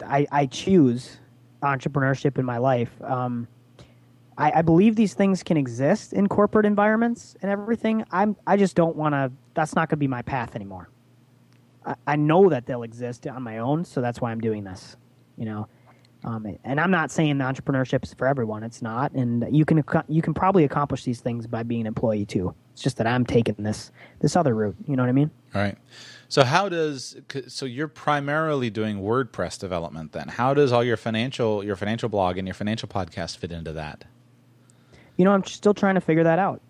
[0.05, 1.17] I, I choose
[1.63, 2.91] entrepreneurship in my life.
[3.03, 3.49] Um,
[4.41, 8.05] I, I believe these things can exist in corporate environments and everything.
[8.11, 9.31] I'm I just don't want to.
[9.55, 10.89] That's not going to be my path anymore.
[11.85, 14.97] I, I know that they'll exist on my own, so that's why I'm doing this.
[15.37, 15.69] You know,
[16.23, 18.63] Um, and I'm not saying entrepreneurship is for everyone.
[18.63, 22.27] It's not, and you can you can probably accomplish these things by being an employee
[22.27, 22.55] too.
[22.73, 24.77] It's just that I'm taking this this other route.
[24.87, 25.31] You know what I mean?
[25.55, 25.79] All right.
[26.29, 27.17] So how does
[27.49, 30.29] so you're primarily doing WordPress development then?
[30.29, 34.05] How does all your financial your financial blog and your financial podcast fit into that?
[35.17, 36.61] You know, I'm still trying to figure that out.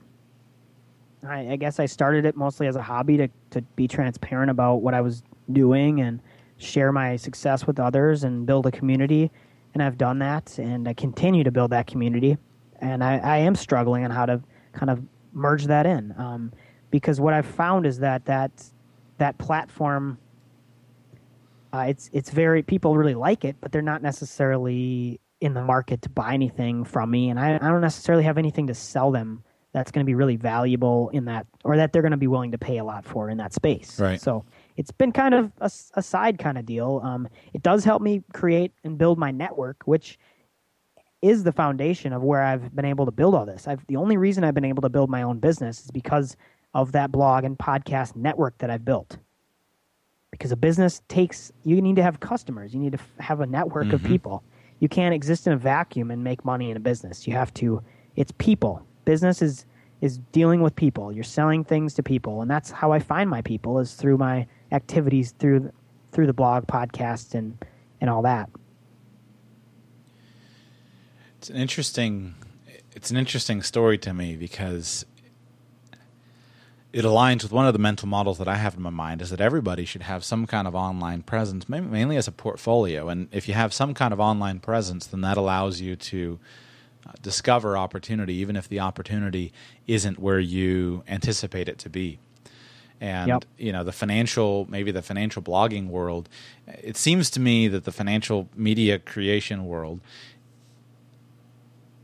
[1.26, 4.76] I, I guess I started it mostly as a hobby to to be transparent about
[4.76, 5.22] what I was
[5.52, 6.20] doing and
[6.56, 9.30] share my success with others and build a community.
[9.74, 12.38] And I've done that, and I continue to build that community.
[12.80, 16.52] And I, I am struggling on how to kind of merge that in, um,
[16.90, 18.50] because what I've found is that that
[19.18, 20.18] that platform,
[21.72, 26.02] uh, it's it's very people really like it, but they're not necessarily in the market
[26.02, 29.42] to buy anything from me, and I, I don't necessarily have anything to sell them
[29.72, 32.50] that's going to be really valuable in that, or that they're going to be willing
[32.52, 34.00] to pay a lot for in that space.
[34.00, 34.20] Right.
[34.20, 34.44] So
[34.76, 37.00] it's been kind of a, a side kind of deal.
[37.04, 40.18] Um, it does help me create and build my network, which
[41.22, 43.68] is the foundation of where I've been able to build all this.
[43.68, 46.36] I've the only reason I've been able to build my own business is because
[46.74, 49.18] of that blog and podcast network that I've built.
[50.30, 53.86] Because a business takes you need to have customers, you need to have a network
[53.86, 53.96] mm-hmm.
[53.96, 54.42] of people.
[54.80, 57.26] You can't exist in a vacuum and make money in a business.
[57.26, 57.82] You have to
[58.16, 58.84] it's people.
[59.04, 59.66] Business is
[60.00, 61.12] is dealing with people.
[61.12, 64.46] You're selling things to people, and that's how I find my people is through my
[64.72, 65.70] activities through
[66.12, 67.56] through the blog, podcast, and
[68.00, 68.50] and all that.
[71.38, 72.34] It's an interesting
[72.94, 75.04] it's an interesting story to me because
[76.92, 79.30] it aligns with one of the mental models that I have in my mind is
[79.30, 83.08] that everybody should have some kind of online presence, mainly as a portfolio.
[83.08, 86.38] And if you have some kind of online presence, then that allows you to
[87.06, 89.52] uh, discover opportunity, even if the opportunity
[89.86, 92.18] isn't where you anticipate it to be
[93.00, 93.44] and yep.
[93.56, 96.28] you know the financial maybe the financial blogging world
[96.82, 100.00] it seems to me that the financial media creation world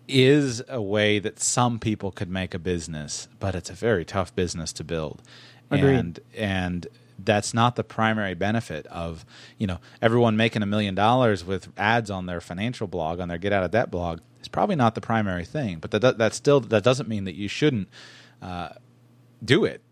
[0.09, 4.35] is a way that some people could make a business but it's a very tough
[4.35, 5.23] business to build
[5.71, 5.95] Agreed.
[5.95, 6.87] and and
[7.19, 9.25] that's not the primary benefit of
[9.59, 13.39] you know everyone making a million dollars with ads on their financial blog on their
[13.39, 16.61] get out of debt blog is probably not the primary thing but that that still
[16.61, 17.89] that doesn't mean that you shouldn't
[18.43, 18.69] uh,
[19.45, 19.83] do it.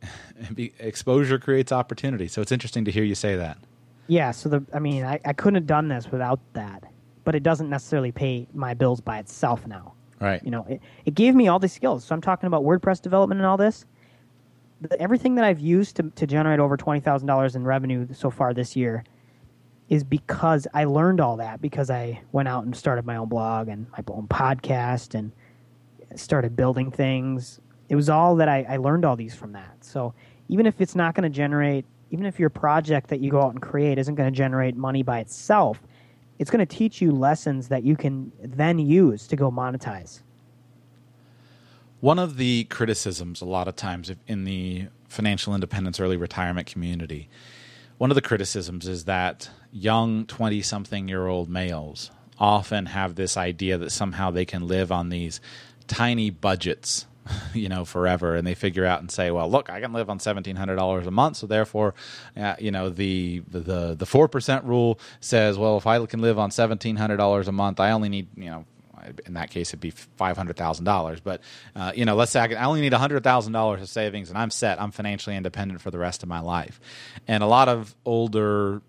[0.78, 2.28] Exposure creates opportunity.
[2.28, 3.58] So it's interesting to hear you say that.
[4.06, 4.30] Yeah.
[4.32, 6.84] So the, I mean, I, I couldn't have done this without that,
[7.24, 9.93] but it doesn't necessarily pay my bills by itself now.
[10.20, 10.42] Right.
[10.44, 12.04] You know, it, it gave me all the skills.
[12.04, 13.84] So I'm talking about WordPress development and all this.
[14.80, 18.76] The, everything that I've used to, to generate over $20,000 in revenue so far this
[18.76, 19.04] year
[19.88, 23.68] is because I learned all that because I went out and started my own blog
[23.68, 25.32] and my own podcast and
[26.16, 29.76] started building things it was all that I, I learned all these from that.
[29.84, 30.14] So
[30.48, 33.52] even if it's not going to generate, even if your project that you go out
[33.52, 35.82] and create isn't going to generate money by itself,
[36.39, 40.20] it's going to teach you lessons that you can then use to go monetize.
[42.01, 47.28] One of the criticisms, a lot of times in the financial independence early retirement community,
[47.99, 53.37] one of the criticisms is that young 20 something year old males often have this
[53.37, 55.41] idea that somehow they can live on these
[55.87, 57.07] tiny budgets
[57.54, 60.18] you know, forever, and they figure out and say, well, look, I can live on
[60.18, 61.94] seventeen hundred dollars a month, so therefore,
[62.36, 66.38] uh, you know, the the the four percent rule says, well, if I can live
[66.38, 68.64] on seventeen hundred dollars a month, I only need, you know,
[69.26, 71.20] in that case, it'd be five hundred thousand dollars.
[71.20, 71.40] But
[71.74, 74.28] uh, you know, let's say I, can, I only need hundred thousand dollars of savings,
[74.28, 74.80] and I'm set.
[74.80, 76.80] I'm financially independent for the rest of my life.
[77.26, 78.82] And a lot of older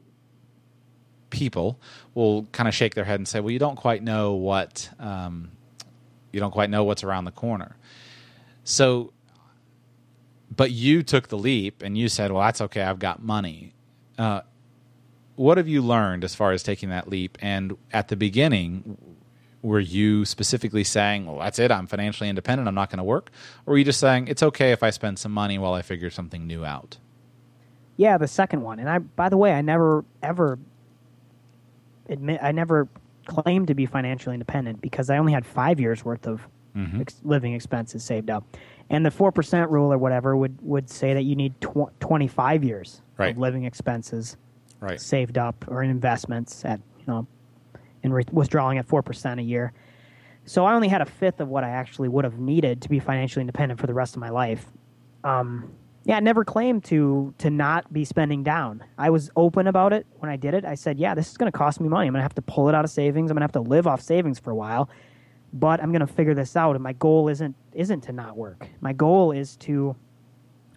[1.29, 1.79] people
[2.13, 5.51] will kind of shake their head and say, "Well, you don't quite know what um,
[6.31, 7.75] you don't quite know what's around the corner."
[8.65, 9.13] So,
[10.53, 12.81] but you took the leap and you said, well, that's okay.
[12.81, 13.73] I've got money.
[14.17, 14.41] Uh,
[15.35, 17.37] what have you learned as far as taking that leap?
[17.41, 18.97] And at the beginning,
[19.61, 21.71] were you specifically saying, well, that's it.
[21.71, 22.67] I'm financially independent.
[22.67, 23.31] I'm not going to work.
[23.65, 26.09] Or were you just saying, it's okay if I spend some money while I figure
[26.09, 26.97] something new out?
[27.97, 28.79] Yeah, the second one.
[28.79, 30.59] And I, by the way, I never ever
[32.09, 32.87] admit, I never
[33.25, 37.01] claimed to be financially independent because I only had five years worth of mm-hmm.
[37.01, 38.43] ex- living expenses saved up.
[38.89, 43.01] And the 4% rule or whatever would, would say that you need tw- 25 years
[43.17, 43.31] right.
[43.31, 44.37] of living expenses
[44.79, 44.99] right.
[44.99, 47.27] saved up or in investments at, you know,
[48.03, 49.73] and re- withdrawing at 4% a year.
[50.45, 52.99] So I only had a fifth of what I actually would have needed to be
[52.99, 54.67] financially independent for the rest of my life.
[55.23, 55.71] Um,
[56.03, 58.83] yeah, I never claimed to to not be spending down.
[58.95, 60.63] I was open about it when I did it.
[60.63, 62.05] I said, "Yeah, this is going to cost me money.
[62.05, 63.31] I'm going to have to pull it out of savings.
[63.31, 64.87] I'm going to have to live off savings for a while."
[65.55, 66.75] But I'm going to figure this out.
[66.75, 68.67] And my goal isn't isn't to not work.
[68.81, 69.95] My goal is to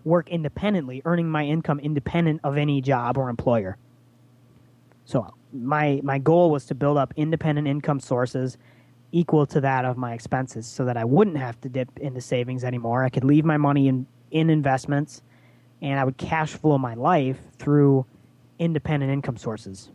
[0.05, 3.76] work independently, earning my income independent of any job or employer.
[5.05, 8.57] So my my goal was to build up independent income sources
[9.12, 12.64] equal to that of my expenses so that I wouldn't have to dip into savings
[12.64, 13.05] anymore.
[13.05, 15.22] I could leave my money in, in investments
[15.81, 18.05] and I would cash flow my life through
[18.59, 19.91] independent income sources.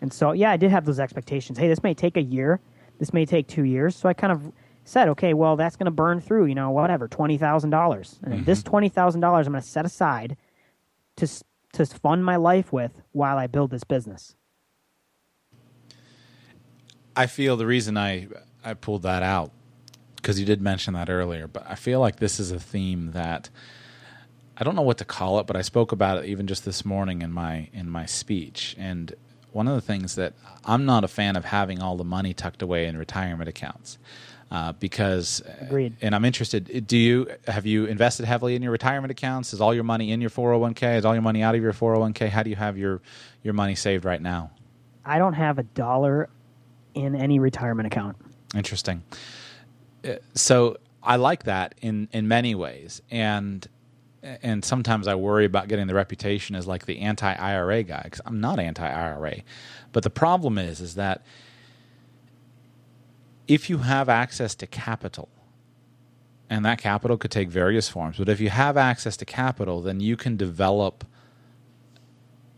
[0.00, 1.58] And so, yeah, I did have those expectations.
[1.58, 2.60] Hey, this may take a year,
[2.98, 3.96] this may take two years.
[3.96, 4.52] So I kind of
[4.84, 8.22] said, okay, well, that's going to burn through, you know, whatever, $20,000.
[8.22, 8.44] And mm-hmm.
[8.44, 10.36] this $20,000 I'm going to set aside
[11.16, 11.28] to,
[11.72, 14.36] to fund my life with while I build this business.
[17.16, 18.28] I feel the reason I
[18.64, 19.52] I pulled that out
[20.16, 23.50] because you did mention that earlier, but I feel like this is a theme that
[24.56, 26.84] I don't know what to call it, but I spoke about it even just this
[26.84, 28.74] morning in my in my speech.
[28.78, 29.14] And
[29.54, 30.34] one of the things that
[30.64, 33.98] I'm not a fan of having all the money tucked away in retirement accounts.
[34.50, 35.96] Uh, because Agreed.
[36.02, 36.86] and I'm interested.
[36.86, 39.52] Do you have you invested heavily in your retirement accounts?
[39.52, 40.98] Is all your money in your 401k?
[40.98, 42.28] Is all your money out of your 401k?
[42.28, 43.00] How do you have your
[43.42, 44.50] your money saved right now?
[45.04, 46.28] I don't have a dollar
[46.94, 48.16] in any retirement account.
[48.54, 49.02] Interesting.
[50.06, 53.66] Uh, so I like that in in many ways, and
[54.42, 58.20] and sometimes I worry about getting the reputation as like the anti IRA guy because
[58.24, 59.42] I'm not anti IRA,
[59.92, 61.24] but the problem is is that
[63.46, 65.28] if you have access to capital,
[66.48, 70.00] and that capital could take various forms, but if you have access to capital, then
[70.00, 71.04] you can develop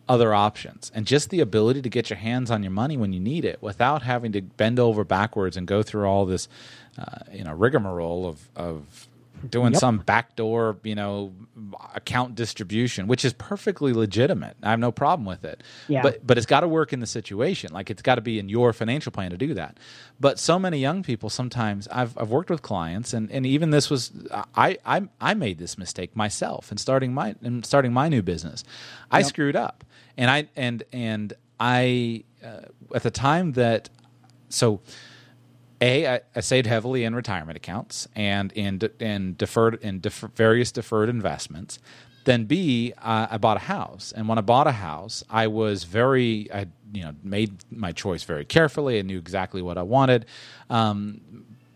[0.09, 0.93] other options.
[0.95, 3.61] And just the ability to get your hands on your money when you need it
[3.63, 6.49] without having to bend over backwards and go through all this
[6.99, 9.09] uh, you know rigmarole of of
[9.49, 9.81] doing yep.
[9.81, 11.33] some backdoor, you know,
[11.95, 14.57] account distribution, which is perfectly legitimate.
[14.63, 15.63] I have no problem with it.
[15.89, 16.03] Yeah.
[16.03, 17.73] But but it's got to work in the situation.
[17.73, 19.79] Like it's got to be in your financial plan to do that.
[20.19, 23.91] But so many young people sometimes I've I've worked with clients and, and even this
[23.91, 24.13] was
[24.55, 28.65] I, I I made this mistake myself in starting my in starting my new business.
[29.11, 29.29] I yep.
[29.29, 29.85] screwed up.
[30.17, 32.63] And I and and I uh,
[32.95, 33.91] at the time that
[34.49, 34.81] so
[35.81, 40.73] a, I, I saved heavily in retirement accounts and in in deferred in defer, various
[40.73, 41.79] deferred investments.
[42.25, 45.85] Then B, uh, I bought a house, and when I bought a house, I was
[45.85, 48.99] very, I you know made my choice very carefully.
[48.99, 50.27] I knew exactly what I wanted,
[50.69, 51.21] um,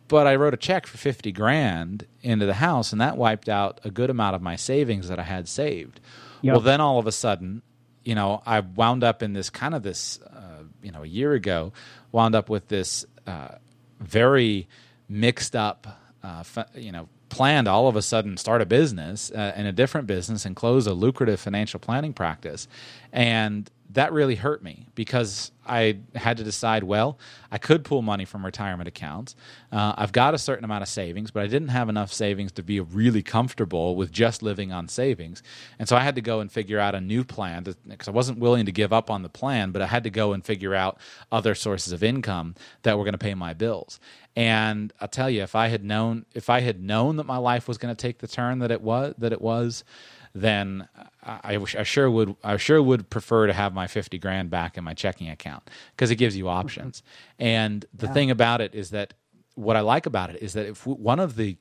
[0.09, 3.81] but I wrote a check for fifty grand into the house, and that wiped out
[3.85, 6.01] a good amount of my savings that I had saved.
[6.43, 6.53] Yep.
[6.53, 7.63] Well, then all of a sudden,
[8.05, 11.33] you know, I wound up in this kind of this, uh, you know, a year
[11.33, 11.73] ago,
[12.11, 13.05] wound up with this.
[13.25, 13.57] Uh,
[14.01, 14.69] very
[15.09, 16.45] mixed up, uh,
[16.75, 20.07] you know, plan to all of a sudden start a business uh, in a different
[20.07, 22.67] business and close a lucrative financial planning practice.
[23.13, 27.19] And that really hurt me because I had to decide well,
[27.51, 29.35] I could pull money from retirement accounts.
[29.73, 32.63] Uh, I've got a certain amount of savings, but I didn't have enough savings to
[32.63, 35.43] be really comfortable with just living on savings.
[35.79, 38.39] And so I had to go and figure out a new plan because I wasn't
[38.39, 40.99] willing to give up on the plan, but I had to go and figure out
[41.33, 44.01] other sources of income that were going to pay my bills.
[44.37, 47.67] And I'll tell you, if I had known, if I had known that my life
[47.67, 49.85] was going to take the turn that it was, that it was,
[50.35, 50.89] then
[51.31, 54.85] I, I, sure would I sure would prefer to have my 50 grand back in
[54.85, 57.01] my checking account because it gives you options.
[57.01, 57.43] Mm-hmm.
[57.47, 58.13] And the yeah.
[58.13, 59.15] thing about it is that
[59.55, 61.57] what I like about it is that if one of the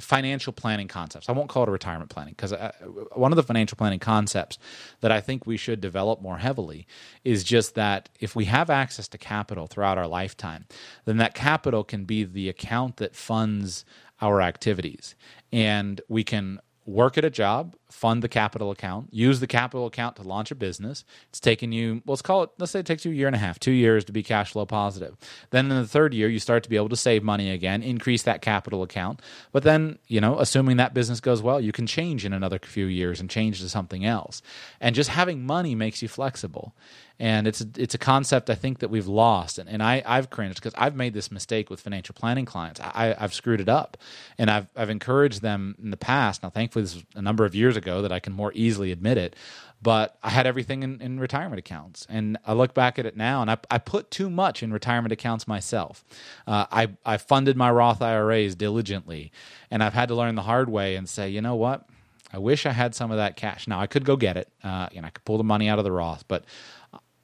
[0.00, 1.28] financial planning concepts.
[1.28, 2.72] I won't call it a retirement planning because uh,
[3.12, 4.58] one of the financial planning concepts
[5.00, 6.86] that I think we should develop more heavily
[7.24, 10.64] is just that if we have access to capital throughout our lifetime,
[11.04, 13.84] then that capital can be the account that funds
[14.20, 15.14] our activities.
[15.52, 20.16] And we can work at a job, fund the capital account, use the capital account
[20.16, 21.04] to launch a business.
[21.28, 23.40] It's taken you, let's call it, let's say it takes you a year and a
[23.40, 25.16] half, two years to be cash flow positive.
[25.50, 28.22] Then in the third year, you start to be able to save money again, increase
[28.22, 29.20] that capital account.
[29.52, 32.86] But then, you know, assuming that business goes well, you can change in another few
[32.86, 34.40] years and change to something else.
[34.80, 36.72] And just having money makes you flexible
[37.18, 39.58] and it's a, it's a concept I think that we've lost.
[39.58, 42.80] And, and I I've cringed because I've made this mistake with financial planning clients.
[42.80, 43.96] I, I've screwed it up,
[44.38, 46.42] and I've I've encouraged them in the past.
[46.42, 49.18] Now, thankfully, this was a number of years ago that I can more easily admit
[49.18, 49.36] it.
[49.82, 53.42] But I had everything in, in retirement accounts, and I look back at it now,
[53.42, 56.04] and I, I put too much in retirement accounts myself.
[56.46, 59.32] Uh, I I funded my Roth IRAs diligently,
[59.70, 61.86] and I've had to learn the hard way and say, you know what.
[62.32, 63.68] I wish I had some of that cash.
[63.68, 65.84] Now I could go get it, uh, and I could pull the money out of
[65.84, 66.44] the Roth, but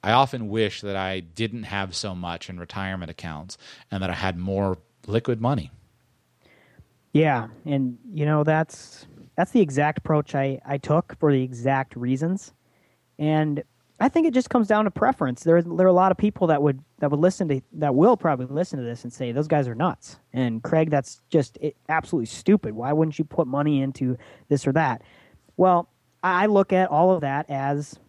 [0.03, 3.57] I often wish that I didn't have so much in retirement accounts
[3.89, 4.77] and that I had more
[5.07, 5.71] liquid money.
[7.13, 11.95] Yeah, and you know that's that's the exact approach I, I took for the exact
[11.95, 12.53] reasons.
[13.19, 13.63] And
[13.99, 15.43] I think it just comes down to preference.
[15.43, 18.17] There there are a lot of people that would that would listen to that will
[18.17, 20.19] probably listen to this and say those guys are nuts.
[20.33, 22.73] And Craig, that's just eh, absolutely stupid.
[22.73, 24.17] Why wouldn't you put money into
[24.49, 25.03] this or that?
[25.55, 25.89] Well,
[26.23, 27.99] I look at all of that as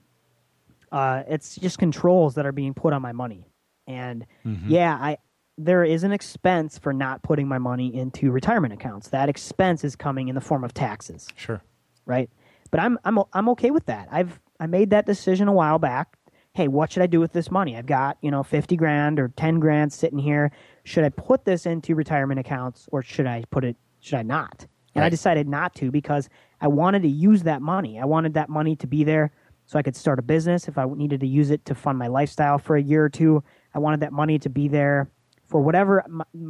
[0.94, 3.44] Uh, it's just controls that are being put on my money,
[3.86, 4.62] and Mhm.
[4.68, 5.18] yeah, I
[5.58, 9.08] there is an expense for not putting my money into retirement accounts.
[9.10, 11.62] That expense is coming in the form of taxes Sure.
[12.06, 12.28] right?
[12.70, 14.08] But I'm I'm I'm okay with that.
[14.10, 16.16] I've I made that decision a while back.
[16.54, 17.76] Hey, what should I do with this money?
[17.76, 20.50] I've got you know fifty grand or ten grand sitting here.
[20.84, 23.76] Should I put this into retirement accounts or should I put it?
[24.00, 24.66] Should I not?
[24.96, 26.28] And I decided not to because
[26.60, 27.98] I wanted to use that money.
[27.98, 29.32] I wanted that money to be there
[29.66, 32.06] so I could start a business if I needed to use it to fund my
[32.06, 33.42] lifestyle for a year or two.
[33.74, 35.10] I wanted that money to be there
[35.46, 36.04] for whatever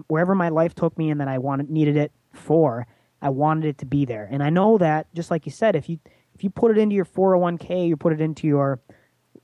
[0.08, 2.86] wherever my life took me and that I wanted needed it for.
[3.22, 4.28] I wanted it to be there.
[4.30, 5.98] And I know that just like you said, if you
[6.34, 8.80] if you put it into your 401k, you put it into your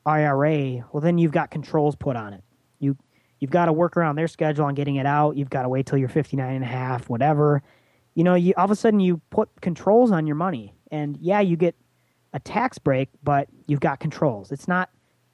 [0.05, 2.43] IRA, well then you've got controls put on it.
[2.81, 2.97] You
[3.39, 5.37] you've got to work around their schedule on getting it out.
[5.37, 7.63] You've got to wait till you're 59 and a half, whatever.
[8.15, 10.75] You know, you all of a sudden you put controls on your money.
[10.91, 11.77] And yeah, you get
[12.33, 14.53] a tax break, but you've got controls.
[14.53, 14.91] It's not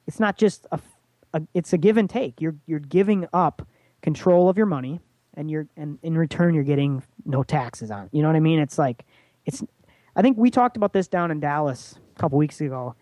[0.07, 0.79] it's not just a,
[1.33, 2.41] a it's a give and take.
[2.41, 3.67] You're you're giving up
[4.01, 4.99] control of your money
[5.33, 8.09] and you're and in return you're getting no taxes on it.
[8.11, 8.59] You know what I mean?
[8.59, 9.05] It's like
[9.45, 9.63] it's
[10.15, 12.95] I think we talked about this down in Dallas a couple weeks ago.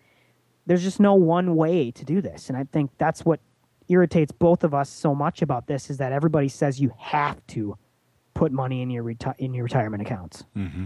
[0.66, 3.40] There's just no one way to do this, and I think that's what
[3.88, 7.78] irritates both of us so much about this is that everybody says you have to
[8.34, 10.44] put money in your reti- in your retirement accounts.
[10.56, 10.84] Mm-hmm.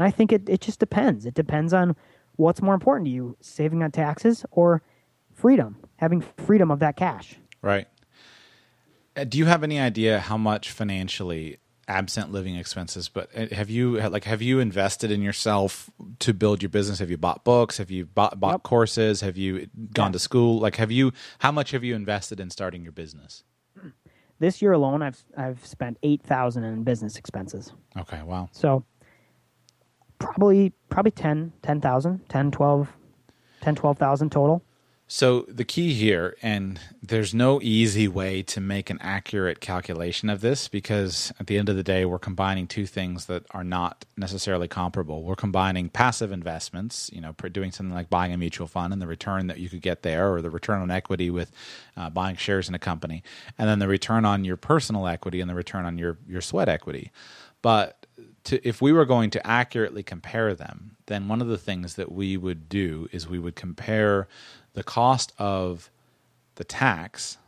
[0.00, 1.26] And I think it, it just depends.
[1.26, 1.94] It depends on
[2.40, 4.82] what's more important to you, saving on taxes or
[5.34, 7.36] freedom, having freedom of that cash.
[7.62, 7.86] Right.
[9.16, 13.68] Uh, Do you have any idea how much financially, absent living expenses, but uh, have
[13.68, 17.00] you like have you invested in yourself to build your business?
[17.00, 17.78] Have you bought books?
[17.78, 18.62] Have you bought bought Yep.
[18.62, 19.20] courses?
[19.22, 20.12] Have you gone Yeah.
[20.12, 20.60] to school?
[20.60, 23.42] Like have you how much have you invested in starting your business?
[24.38, 27.72] This year alone, I've I've spent eight thousand in business expenses.
[27.98, 28.48] Okay, wow.
[28.52, 28.84] So
[30.20, 32.88] probably probably 10, 10,000, 10, 12,
[33.60, 34.62] 10, 12,000 total.
[35.12, 40.40] So the key here, and there's no easy way to make an accurate calculation of
[40.40, 44.04] this because at the end of the day, we're combining two things that are not
[44.16, 45.24] necessarily comparable.
[45.24, 49.08] We're combining passive investments, you know, doing something like buying a mutual fund and the
[49.08, 51.50] return that you could get there, or the return on equity with
[51.96, 53.24] uh, buying shares in a company,
[53.58, 56.68] and then the return on your personal equity and the return on your your sweat
[56.68, 57.10] equity.
[57.62, 57.99] But
[58.44, 62.10] to, if we were going to accurately compare them, then one of the things that
[62.12, 64.28] we would do is we would compare
[64.74, 65.90] the cost of
[66.54, 67.38] the tax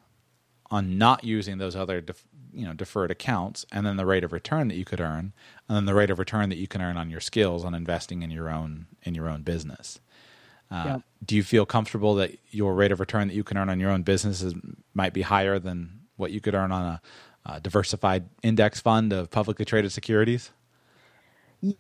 [0.71, 4.33] on not using those other def, you know deferred accounts and then the rate of
[4.33, 5.33] return that you could earn
[5.69, 8.23] and then the rate of return that you can earn on your skills on investing
[8.23, 10.01] in your own in your own business
[10.71, 10.99] uh, Yeah.
[11.25, 13.91] do you feel comfortable that your rate of return that you can earn on your
[13.91, 14.55] own business is,
[14.95, 17.01] might be higher than what you could earn on a,
[17.47, 20.51] a diversified index fund of publicly traded securities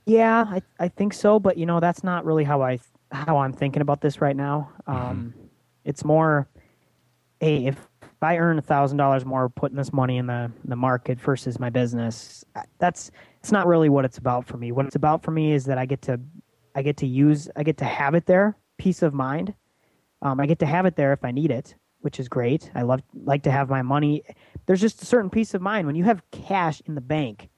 [0.06, 2.78] Yeah, I, I think so, but you know that's not really how I
[3.10, 4.70] how I'm thinking about this right now.
[4.86, 5.34] Um,
[5.84, 6.48] It's more,
[7.40, 7.88] hey, if
[8.22, 11.70] I earn a thousand dollars more putting this money in the the market versus my
[11.70, 12.44] business,
[12.78, 13.10] that's
[13.40, 14.72] it's not really what it's about for me.
[14.72, 16.20] What it's about for me is that I get to
[16.76, 19.54] I get to use I get to have it there, peace of mind.
[20.22, 22.70] Um, I get to have it there if I need it, which is great.
[22.74, 24.22] I love like to have my money.
[24.66, 27.50] There's just a certain peace of mind when you have cash in the bank.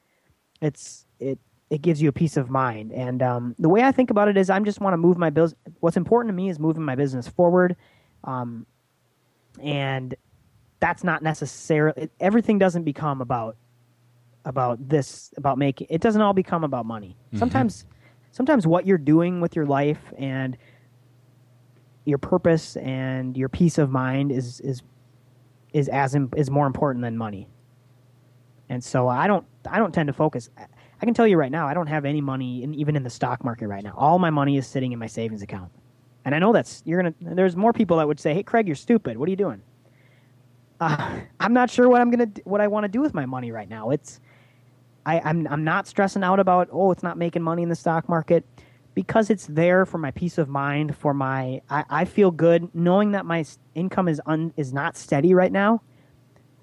[0.63, 1.39] It's it
[1.75, 2.93] it gives you a peace of mind.
[2.93, 5.29] And um, the way I think about it is, I just want to move my
[5.29, 5.57] bills.
[5.81, 7.75] What's important to me is moving my business forward,
[8.23, 8.65] um,
[9.61, 10.15] and
[10.79, 12.61] that's not necessarily everything.
[12.61, 13.57] Doesn't become about
[14.45, 15.89] about this about making.
[15.91, 17.17] It doesn't all become about money.
[17.41, 17.87] Sometimes,
[18.31, 20.57] sometimes what you're doing with your life and
[22.05, 24.83] your purpose and your peace of mind is is
[25.73, 27.49] is as is more important than money.
[28.69, 30.51] And so I don't I don't tend to focus.
[31.05, 33.11] I can tell you right now, I don't have any money in, even in the
[33.11, 33.93] stock market right now.
[33.95, 35.71] All my money is sitting in my savings account.
[36.25, 37.15] And I know that's you're gonna.
[37.21, 39.19] There's more people that would say, "Hey, Craig, you're stupid.
[39.19, 39.61] What are you doing?"
[40.81, 43.53] Uh, I'm not sure what I'm gonna what I want to do with my money
[43.53, 43.91] right now.
[43.91, 44.19] It's
[45.05, 48.09] I, I'm I'm not stressing out about oh it's not making money in the stock
[48.09, 48.47] market
[48.95, 53.13] because it's there for my peace of mind for my I, I feel good knowing
[53.13, 53.45] that my
[53.75, 55.83] income is un, is not steady right now.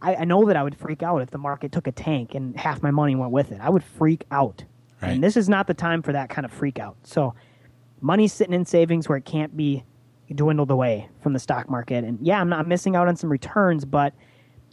[0.01, 2.57] I, I know that I would freak out if the market took a tank and
[2.57, 3.59] half my money went with it.
[3.61, 4.63] I would freak out,
[5.01, 5.11] Right.
[5.11, 6.95] and this is not the time for that kind of freak out.
[7.03, 7.33] So,
[8.01, 9.83] money's sitting in savings where it can't be
[10.33, 12.03] dwindled away from the stock market.
[12.03, 14.13] And yeah, I'm not missing out on some returns, but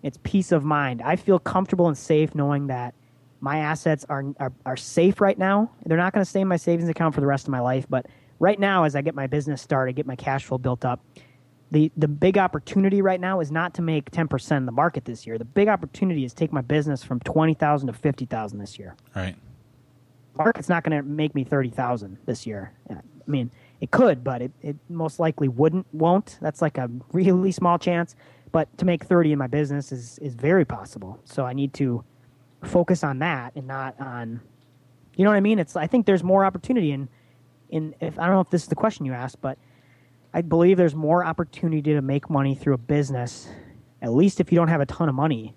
[0.03, 1.03] it's peace of mind.
[1.03, 2.95] I feel comfortable and safe knowing that
[3.41, 5.71] my assets are are, are safe right now.
[5.85, 7.87] They're not going to stay in my savings account for the rest of my life,
[7.89, 8.07] but
[8.39, 11.01] right now, as I get my business started, get my cash flow built up,
[11.71, 15.27] the the big opportunity right now is not to make 10% in the market this
[15.27, 15.39] year.
[15.39, 18.97] The big opportunity is take my business from 20,000 to 50,000 this year.
[19.15, 19.37] right
[20.39, 22.73] Market's not going to make me 30,000 this year.
[22.89, 22.97] I
[23.27, 23.51] mean,
[23.81, 26.39] it could, but it, it most likely wouldn't, won't.
[26.41, 28.15] That's like a really small chance.
[28.53, 31.21] But to make 30 in my business is, is very possible.
[31.25, 32.05] So I need to
[32.63, 34.41] focus on that and not on,
[35.17, 35.59] you know what I mean?
[35.59, 37.09] It's, I think there's more opportunity in,
[37.69, 39.59] in, if, I don't know if this is the question you asked, but
[40.33, 43.49] I believe there's more opportunity to make money through a business,
[44.03, 45.55] at least if you don't have a ton of money.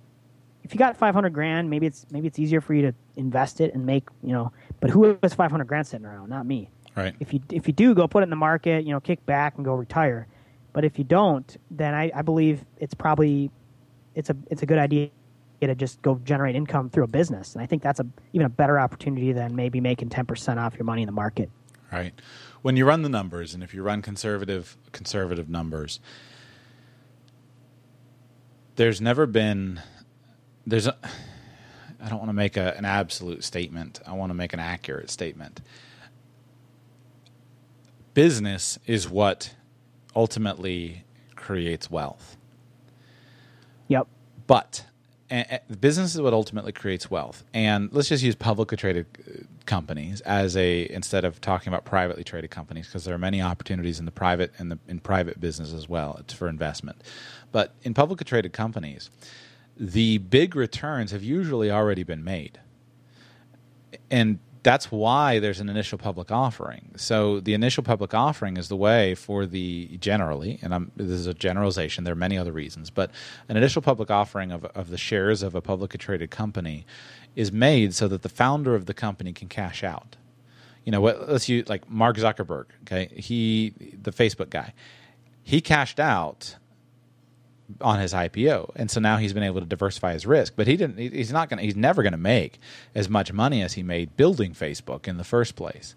[0.63, 3.73] If you got 500 grand, maybe it's, maybe it's easier for you to invest it
[3.73, 6.29] and make, you know, but who has 500 grand sitting around?
[6.29, 6.69] Not me.
[6.95, 7.15] Right.
[7.19, 9.55] If you if you do go put it in the market, you know, kick back
[9.55, 10.27] and go retire.
[10.73, 13.49] But if you don't, then I, I believe it's probably
[14.13, 15.09] it's a it's a good idea
[15.61, 17.53] to just go generate income through a business.
[17.53, 20.75] And I think that's a even a better opportunity than maybe making ten percent off
[20.75, 21.49] your money in the market.
[21.91, 22.13] Right.
[22.61, 25.99] When you run the numbers, and if you run conservative conservative numbers,
[28.75, 29.81] there's never been
[30.65, 30.95] there's a
[32.03, 33.99] I don't want to make a, an absolute statement.
[34.07, 35.61] I want to make an accurate statement
[38.13, 39.55] business is what
[40.15, 41.03] ultimately
[41.35, 42.37] creates wealth.
[43.87, 44.07] Yep.
[44.47, 44.85] But
[45.79, 47.43] business is what ultimately creates wealth.
[47.53, 52.23] And let's just use publicly traded uh, companies as a instead of talking about privately
[52.23, 55.73] traded companies because there are many opportunities in the private and the in private business
[55.73, 57.01] as well It's for investment.
[57.51, 59.09] But in publicly traded companies,
[59.77, 62.59] the big returns have usually already been made.
[64.09, 66.91] And that's why there's an initial public offering.
[66.95, 71.27] So the initial public offering is the way for the generally, and I'm, this is
[71.27, 72.03] a generalization.
[72.03, 73.11] There are many other reasons, but
[73.49, 76.85] an initial public offering of of the shares of a publicly traded company
[77.35, 80.17] is made so that the founder of the company can cash out.
[80.85, 82.65] You know, what, let's use like Mark Zuckerberg.
[82.83, 84.73] Okay, he the Facebook guy,
[85.43, 86.55] he cashed out
[87.79, 90.53] on his IPO, and so now he's been able to diversify his risk.
[90.55, 90.97] But he didn't.
[90.97, 91.63] He's not going.
[91.63, 92.59] He's never going to make
[92.95, 95.95] as much money as he made building Facebook in the first place.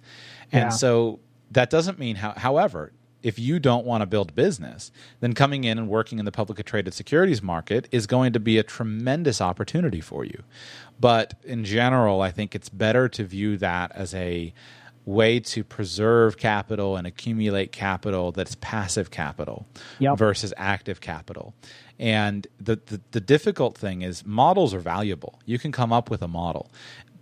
[0.52, 0.68] And yeah.
[0.68, 1.20] so
[1.50, 2.16] that doesn't mean.
[2.16, 2.92] How, however,
[3.24, 6.62] if you don't want to build business, then coming in and working in the publicly
[6.62, 10.42] traded securities market is going to be a tremendous opportunity for you.
[11.00, 14.52] But in general, I think it's better to view that as a
[15.06, 19.66] way to preserve capital and accumulate capital that's passive capital
[19.98, 20.16] yep.
[20.16, 21.54] versus active capital.
[21.98, 25.38] And the, the, the difficult thing is models are valuable.
[25.44, 26.70] You can come up with a model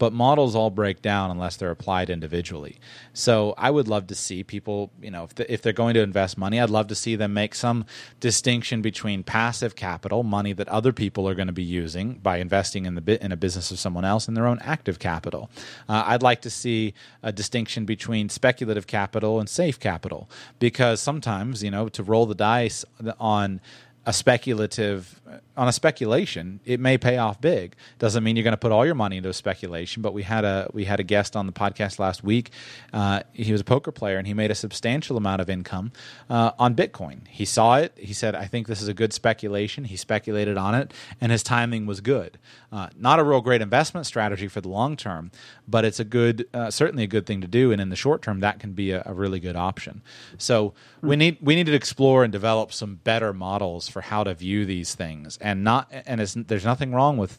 [0.02, 2.80] but models all break down unless they're applied individually.
[3.12, 6.00] So I would love to see people, you know, if, the, if they're going to
[6.00, 7.84] invest money, I'd love to see them make some
[8.18, 12.84] distinction between passive capital, money that other people are going to be using by investing
[12.84, 15.48] in the bit in a business of someone else, and their own active capital.
[15.88, 20.28] Uh, I'd like to see a distinction between speculative capital and safe capital
[20.58, 22.84] because sometimes, you know, to roll the dice
[23.20, 23.60] on
[24.04, 25.20] a speculative
[25.56, 27.76] on a speculation, it may pay off big.
[27.98, 30.02] Doesn't mean you're going to put all your money into a speculation.
[30.02, 32.50] But we had a we had a guest on the podcast last week.
[32.92, 35.92] Uh, he was a poker player and he made a substantial amount of income
[36.30, 37.26] uh, on Bitcoin.
[37.28, 37.92] He saw it.
[37.96, 41.42] He said, "I think this is a good speculation." He speculated on it, and his
[41.42, 42.38] timing was good.
[42.72, 45.30] Uh, not a real great investment strategy for the long term,
[45.68, 47.70] but it's a good, uh, certainly a good thing to do.
[47.70, 50.02] And in the short term, that can be a, a really good option.
[50.38, 50.72] So
[51.02, 54.64] we need we need to explore and develop some better models for how to view
[54.66, 57.38] these things and not and there's nothing wrong with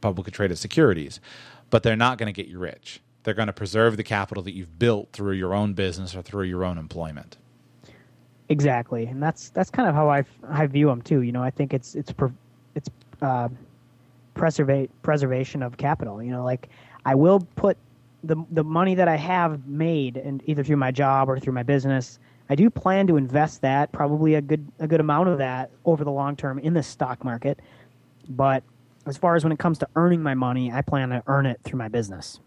[0.00, 1.20] publicly traded securities,
[1.70, 3.00] but they're not going to get you rich.
[3.24, 6.44] They're going to preserve the capital that you've built through your own business or through
[6.44, 7.36] your own employment.
[8.48, 11.20] Exactly, and that's that's kind of how I, I view them too.
[11.20, 12.14] You know, I think it's it's
[12.74, 12.88] it's
[13.20, 13.48] uh,
[14.34, 16.22] preservation of capital.
[16.22, 16.68] You know, like
[17.04, 17.76] I will put
[18.24, 21.62] the the money that I have made, and either through my job or through my
[21.62, 22.18] business,
[22.50, 26.04] I do plan to invest that, probably a good a good amount of that over
[26.04, 27.60] the long term in the stock market.
[28.28, 28.62] But
[29.06, 31.60] as far as when it comes to earning my money, I plan to earn it
[31.64, 32.40] through my business.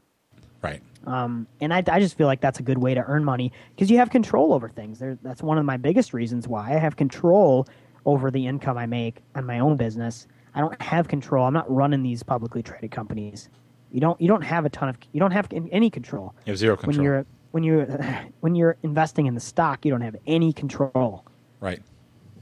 [0.61, 0.81] Right.
[1.07, 3.89] Um, and I, I just feel like that's a good way to earn money because
[3.89, 4.99] you have control over things.
[4.99, 7.67] There, that's one of my biggest reasons why I have control
[8.05, 10.27] over the income I make on my own business.
[10.53, 11.45] I don't have control.
[11.45, 13.49] I'm not running these publicly traded companies.
[13.91, 14.19] You don't.
[14.21, 14.97] You don't have a ton of.
[15.11, 16.33] You don't have any control.
[16.45, 17.85] You have zero control when you're when you're
[18.39, 21.25] when you're investing in the stock, you don't have any control.
[21.59, 21.81] Right.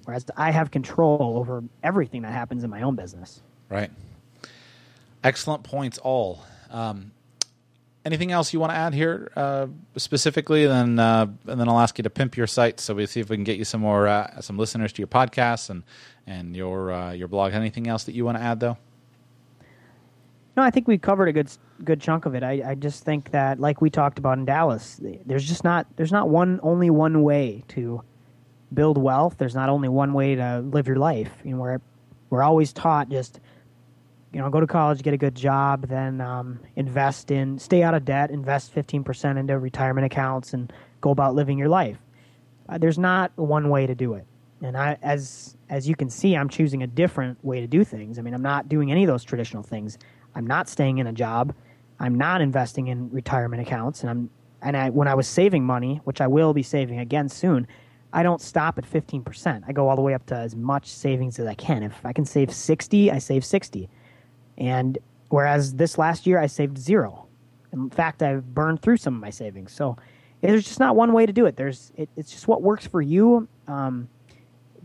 [0.06, 3.41] Whereas I have control over everything that happens in my own business.
[3.69, 3.91] Right.
[5.23, 6.44] Excellent points, all.
[6.72, 7.11] Um,
[8.06, 9.68] anything else you want to add here uh,
[9.98, 10.65] specifically?
[10.65, 13.30] Then uh, and then I'll ask you to pimp your site so we see if
[13.30, 15.84] we can get you some more uh, some listeners to your podcast and
[16.26, 17.53] and your uh, your blog.
[17.53, 18.77] Anything else that you want to add though?
[20.60, 21.49] No, I think we covered a good
[21.86, 22.44] good chunk of it.
[22.44, 26.11] I, I just think that, like we talked about in Dallas, there's just not there's
[26.11, 28.03] not one only one way to
[28.73, 29.36] build wealth.
[29.38, 31.31] There's not only one way to live your life.
[31.45, 31.80] You know, we're
[32.30, 33.40] we're always taught just
[34.34, 37.94] you know go to college, get a good job, then um, invest in stay out
[37.94, 41.99] of debt, invest 15% into retirement accounts, and go about living your life.
[42.68, 44.26] uh, there's not one way to do it.
[44.61, 48.19] And I, as as you can see, I'm choosing a different way to do things.
[48.19, 49.98] I mean, I'm not doing any of those traditional things.
[50.40, 51.53] I'm not staying in a job.
[51.99, 54.02] I'm not investing in retirement accounts.
[54.02, 54.30] And I'm
[54.61, 57.68] and I when I was saving money, which I will be saving again soon,
[58.14, 59.64] I don't stop at 15%.
[59.68, 61.84] I go all the way up to as much savings as I can.
[61.84, 63.90] If I can save 60, I save 60.
[64.57, 64.98] And
[65.28, 67.28] whereas this last year I saved zero.
[67.74, 69.74] In fact, I've burned through some of my savings.
[69.74, 69.98] So
[70.40, 71.57] there's just not one way to do it.
[71.57, 73.49] There's it, it's just what works for you.
[73.68, 74.07] Um,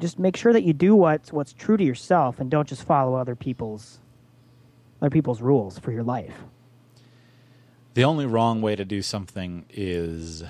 [0.00, 3.14] just make sure that you do what's what's true to yourself and don't just follow
[3.14, 4.00] other people's
[5.04, 6.34] other people's rules for your life.
[7.92, 10.42] The only wrong way to do something is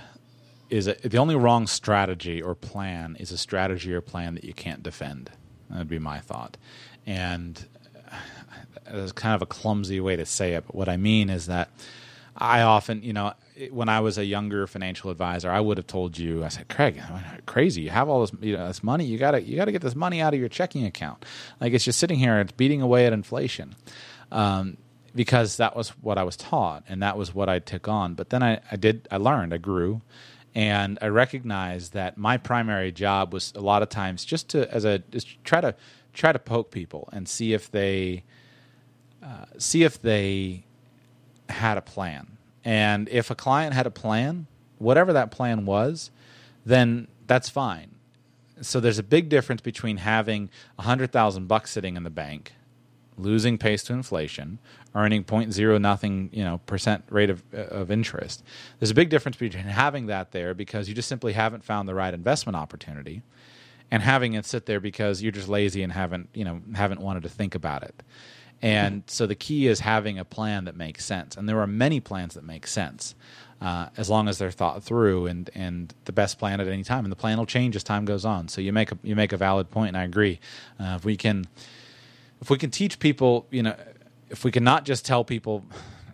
[0.70, 4.54] is a, the only wrong strategy or plan is a strategy or plan that you
[4.54, 5.30] can't defend.
[5.68, 6.56] That'd be my thought.
[7.04, 7.66] And
[8.86, 11.68] it's kind of a clumsy way to say it, but what I mean is that
[12.36, 13.32] I often, you know,
[13.70, 17.00] when I was a younger financial advisor, I would have told you, I said, Craig,
[17.46, 17.82] crazy.
[17.82, 19.04] You have all this, you know, this money.
[19.04, 21.24] You gotta, you gotta get this money out of your checking account.
[21.60, 22.40] Like it's just sitting here.
[22.40, 23.76] It's beating away at inflation.
[24.34, 24.76] Um,
[25.14, 28.14] because that was what I was taught and that was what I took on.
[28.14, 30.02] But then I, I did, I learned, I grew,
[30.54, 34.84] and I recognized that my primary job was a lot of times just to as
[34.84, 35.74] a just try to
[36.12, 38.24] try to poke people and see if they
[39.22, 40.64] uh, see if they
[41.48, 44.46] had a plan and if a client had a plan,
[44.78, 46.10] whatever that plan was,
[46.64, 47.90] then that's fine.
[48.60, 50.48] So there's a big difference between having
[50.78, 52.52] a hundred thousand bucks sitting in the bank,
[53.16, 54.58] losing pace to inflation,
[54.94, 58.42] earning 0.0 nothing you know percent rate of of interest.
[58.78, 61.94] There's a big difference between having that there because you just simply haven't found the
[61.94, 63.22] right investment opportunity,
[63.90, 67.22] and having it sit there because you're just lazy and haven't you know haven't wanted
[67.22, 68.02] to think about it.
[68.62, 71.36] And so the key is having a plan that makes sense.
[71.36, 73.14] And there are many plans that make sense
[73.60, 77.04] uh, as long as they're thought through and, and the best plan at any time.
[77.04, 78.48] And the plan will change as time goes on.
[78.48, 80.40] So you make a, you make a valid point, and I agree.
[80.80, 81.46] Uh, if we can
[82.44, 83.74] if we can teach people, you know,
[84.28, 85.64] if we can not just tell people,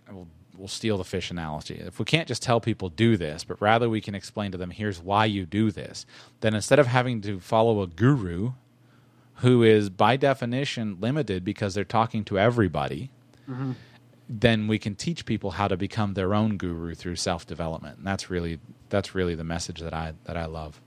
[0.09, 1.73] we'll, we'll steal the fish analogy.
[1.73, 4.69] If we can't just tell people do this, but rather we can explain to them,
[4.69, 6.05] here's why you do this,
[6.39, 8.53] then instead of having to follow a guru
[9.39, 13.11] who is by definition limited because they're talking to everybody,
[13.49, 13.73] mm-hmm.
[14.29, 17.97] then we can teach people how to become their own guru through self development.
[17.97, 20.79] And that's really that's really the message that I that I love.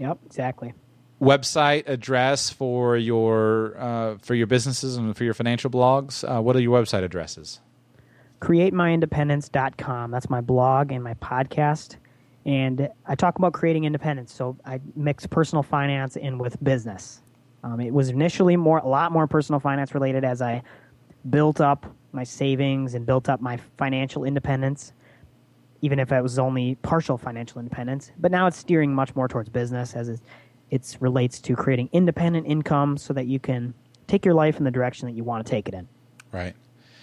[0.00, 0.74] Yep, exactly.
[1.22, 6.24] Website address for your uh, for your businesses and for your financial blogs.
[6.28, 7.60] Uh, what are your website addresses?
[8.40, 10.10] CreateMyIndependence.com.
[10.10, 11.96] That's my blog and my podcast
[12.44, 14.32] and I talk about creating independence.
[14.32, 17.20] So I mix personal finance in with business.
[17.62, 20.62] Um, it was initially more a lot more personal finance related as I
[21.30, 24.92] built up my savings and built up my financial independence,
[25.80, 28.10] even if it was only partial financial independence.
[28.18, 30.20] But now it's steering much more towards business as
[30.72, 33.74] it relates to creating independent income so that you can
[34.08, 35.86] take your life in the direction that you want to take it in.
[36.32, 36.54] Right.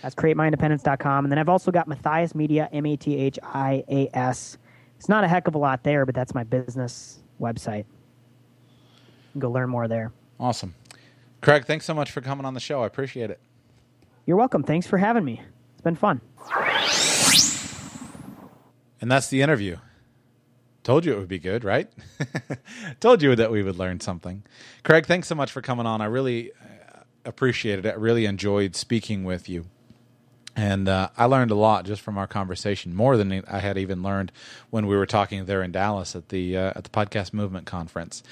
[0.01, 1.25] That's createmyindependence.com.
[1.25, 4.57] And then I've also got Mathias Media, M A T H I A S
[4.99, 7.85] it's not a heck of a lot there, but that's my business website.
[9.37, 10.11] Go learn more there.
[10.41, 10.75] Awesome.
[11.41, 12.83] Craig, thanks so much for coming on the show.
[12.83, 13.39] I appreciate it.
[14.25, 14.61] You're welcome.
[14.61, 15.41] Thanks for having me.
[15.71, 16.19] It's been fun.
[18.99, 19.77] And that's the interview.
[20.89, 21.87] Told you it would be good, right?
[22.99, 24.41] Told you that we would learn something.
[24.83, 26.01] Craig, thanks so much for coming on.
[26.01, 27.89] I really uh, appreciated it.
[27.89, 29.67] I really enjoyed speaking with you.
[30.55, 34.01] And uh, I learned a lot just from our conversation, more than I had even
[34.01, 34.31] learned
[34.71, 38.23] when we were talking there in Dallas at the uh, at the podcast movement conference.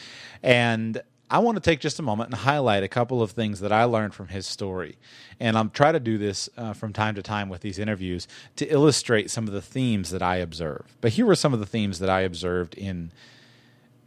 [0.42, 3.72] And I want to take just a moment and highlight a couple of things that
[3.72, 4.98] I learned from his story.
[5.40, 8.66] And I'm try to do this uh, from time to time with these interviews to
[8.68, 10.96] illustrate some of the themes that I observe.
[11.02, 13.12] But here were some of the themes that I observed in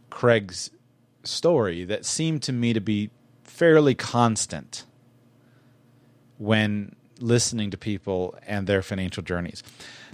[0.09, 0.71] Craig's
[1.23, 3.11] story that seemed to me to be
[3.43, 4.85] fairly constant
[6.39, 9.61] when listening to people and their financial journeys.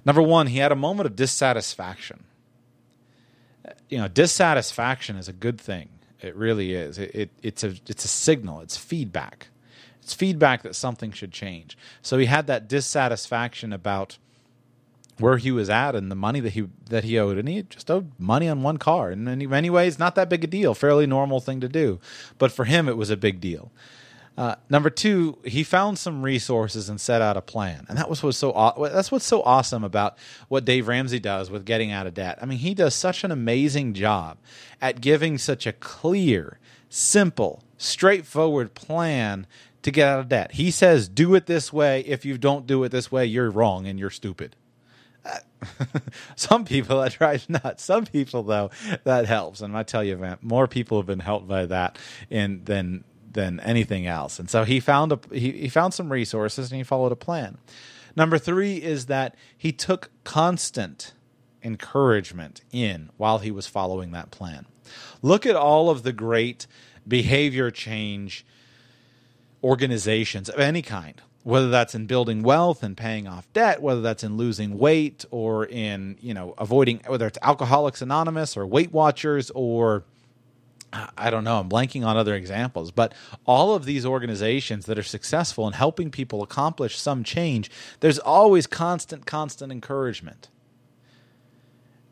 [0.06, 2.26] Number one, he had a moment of dissatisfaction.
[3.88, 5.88] You know, dissatisfaction is a good thing.
[6.22, 6.98] It really is.
[6.98, 8.62] It, it, it's a it's a signal.
[8.62, 9.48] It's feedback.
[10.02, 11.78] It's feedback that something should change.
[12.02, 14.18] So he had that dissatisfaction about
[15.20, 17.90] where he was at and the money that he that he owed, and he just
[17.92, 19.10] owed money on one car.
[19.10, 22.00] And in many ways, not that big a deal, fairly normal thing to do.
[22.38, 23.72] But for him, it was a big deal.
[24.38, 28.22] Uh, number two, he found some resources and set out a plan, and that was
[28.22, 30.16] what's so that's what's so awesome about
[30.48, 32.38] what Dave Ramsey does with getting out of debt.
[32.40, 34.38] I mean, he does such an amazing job
[34.80, 39.48] at giving such a clear, simple, straightforward plan
[39.82, 40.52] to get out of debt.
[40.52, 42.02] He says, "Do it this way.
[42.02, 44.56] If you don't do it this way, you're wrong and you're stupid."
[46.36, 47.84] Some people that drives nuts.
[47.84, 48.70] Some people though
[49.04, 51.98] that helps, and I tell you, man, more people have been helped by that
[52.30, 54.40] in than than anything else.
[54.40, 57.58] And so he found a he, he found some resources and he followed a plan.
[58.16, 61.14] Number three is that he took constant
[61.64, 64.66] encouragement in while he was following that plan.
[65.22, 66.68] Look at all of the great
[67.08, 68.46] behavior change
[69.64, 74.22] organizations of any kind whether that's in building wealth and paying off debt, whether that's
[74.22, 79.50] in losing weight or in, you know, avoiding whether it's Alcoholics Anonymous or Weight Watchers
[79.52, 80.04] or
[80.94, 83.14] I don't know, I'm blanking on other examples, but
[83.46, 87.70] all of these organizations that are successful in helping people accomplish some change,
[88.00, 90.50] there's always constant, constant encouragement.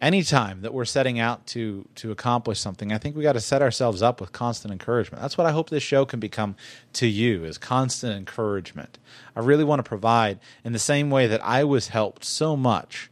[0.02, 3.62] Anytime that we're setting out to to accomplish something i think we got to set
[3.62, 5.22] ourselves up with constant encouragement.
[5.22, 6.56] That's what i hope this show can become
[6.94, 9.00] to you is constant encouragement.
[9.36, 13.10] I really want to provide in the same way that i was helped so much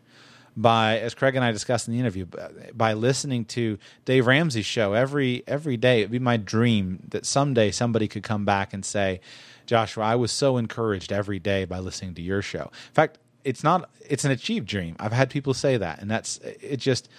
[0.55, 2.25] by as craig and i discussed in the interview
[2.73, 7.71] by listening to dave ramsey's show every every day it'd be my dream that someday
[7.71, 9.19] somebody could come back and say
[9.65, 13.63] joshua i was so encouraged every day by listening to your show in fact it's
[13.63, 14.95] not it's an achieved dream.
[14.99, 16.77] I've had people say that, and that's it.
[16.77, 17.09] Just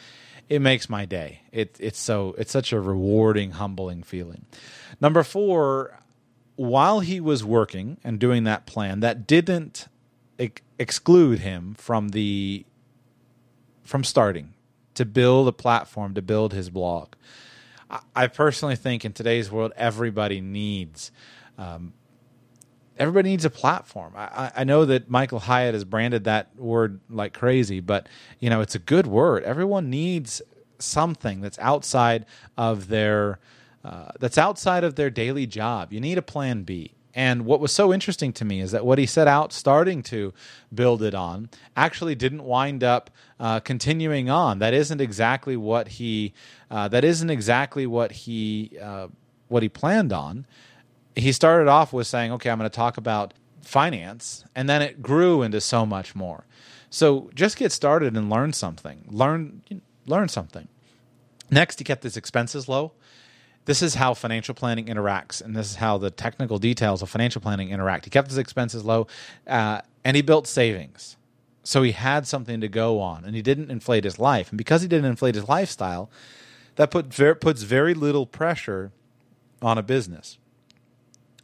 [0.49, 1.43] it makes my day.
[1.53, 4.47] It it's so it's such a rewarding, humbling feeling.
[5.01, 5.99] Number four,
[6.57, 9.89] while he was working and doing that plan, that didn't
[10.39, 12.65] ex- exclude him from the
[13.85, 14.55] from starting
[14.95, 17.15] to build a platform to build his blog.
[18.15, 21.13] I, personally think in today's world, everybody needs
[21.59, 21.93] um,
[22.99, 24.15] everybody needs a platform.
[24.17, 28.09] I, I, know that Michael Hyatt has branded that word like crazy, but
[28.41, 29.45] you know it's a good word.
[29.45, 30.43] Everyone needs
[30.79, 33.39] something that's outside of their
[33.85, 35.93] uh, that's outside of their daily job.
[35.93, 36.95] You need a plan B.
[37.15, 40.35] And what was so interesting to me is that what he set out starting to
[40.75, 44.59] build it on actually didn't wind up uh, continuing on.
[44.59, 46.33] That isn't exactly what he.
[46.71, 48.77] Uh, that isn't exactly what he.
[48.81, 49.09] Uh,
[49.49, 50.47] what he planned on
[51.17, 55.01] he started off with saying, okay, I'm going to talk about finance, and then it
[55.03, 56.45] grew into so much more.
[56.91, 59.05] So just get started and learn something.
[59.09, 59.63] Learn
[60.07, 60.69] learn something.
[61.51, 62.93] Next, he kept his expenses low.
[63.67, 67.41] This is how financial planning interacts, and this is how the technical details of financial
[67.41, 68.05] planning interact.
[68.05, 69.07] He kept his expenses low,
[69.47, 71.17] uh, and he built savings.
[71.63, 74.51] So he had something to go on, and he didn't inflate his life.
[74.51, 76.11] And because he didn't inflate his lifestyle,
[76.77, 78.93] that put ver- puts very little pressure
[79.63, 80.37] on a business.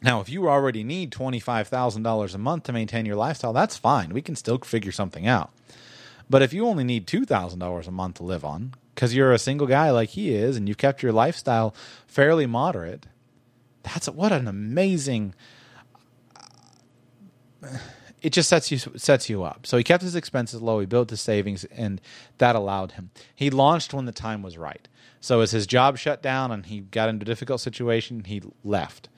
[0.03, 4.13] Now, if you already need $25,000 a month to maintain your lifestyle, that's fine.
[4.13, 5.53] We can still figure something out.
[6.29, 9.67] But if you only need $2,000 a month to live on, because you're a single
[9.67, 11.75] guy like he is and you've kept your lifestyle
[12.07, 13.07] fairly moderate,
[13.83, 15.35] that's what an amazing
[17.65, 17.79] uh,
[18.21, 19.67] it just sets you sets you up.
[19.67, 21.99] So he kept his expenses low, he built his savings and
[22.37, 23.11] that allowed him.
[23.35, 24.87] He launched when the time was right.
[25.19, 29.09] So as his job shut down and he got into a difficult situation, he left.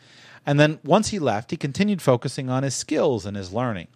[0.47, 3.89] And then once he left, he continued focusing on his skills and his learning.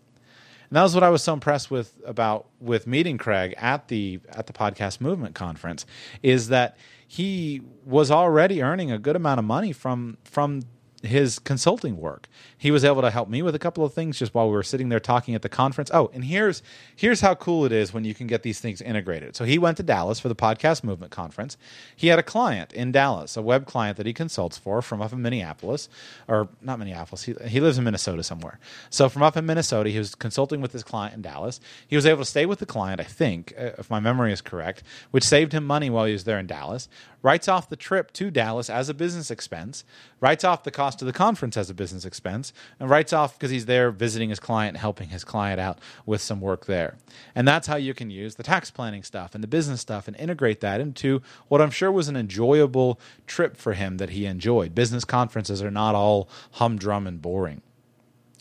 [0.69, 4.21] And that was what I was so impressed with about with meeting Craig at the
[4.29, 5.87] at the podcast movement conference
[6.23, 6.77] is that
[7.07, 10.63] he was already earning a good amount of money from from
[11.07, 12.29] his consulting work.
[12.57, 14.63] He was able to help me with a couple of things just while we were
[14.63, 15.91] sitting there talking at the conference.
[15.93, 16.63] Oh, and here's
[16.95, 19.37] here's how cool it is when you can get these things integrated.
[19.37, 21.57] So he went to Dallas for the podcast movement conference.
[21.95, 25.13] He had a client in Dallas, a web client that he consults for from up
[25.13, 25.89] in Minneapolis,
[26.29, 27.25] or not Minneapolis.
[27.25, 28.59] He, he lives in Minnesota somewhere.
[28.91, 31.61] So from up in Minnesota, he was consulting with his client in Dallas.
[31.87, 34.41] He was able to stay with the client, I think, uh, if my memory is
[34.41, 36.89] correct, which saved him money while he was there in Dallas.
[37.23, 39.85] Writes off the trip to Dallas as a business expense.
[40.21, 43.51] Writes off the cost of the conference as a business expense and writes off because
[43.51, 46.97] he's there visiting his client, helping his client out with some work there.
[47.35, 50.17] And that's how you can use the tax planning stuff and the business stuff and
[50.17, 54.75] integrate that into what I'm sure was an enjoyable trip for him that he enjoyed.
[54.75, 57.63] Business conferences are not all humdrum and boring.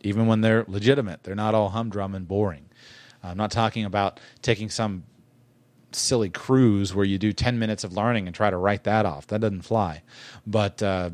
[0.01, 2.65] Even when they're legitimate, they're not all humdrum and boring.
[3.23, 5.03] I'm not talking about taking some
[5.91, 9.27] silly cruise where you do 10 minutes of learning and try to write that off.
[9.27, 10.03] That doesn't fly.
[10.45, 11.11] But uh,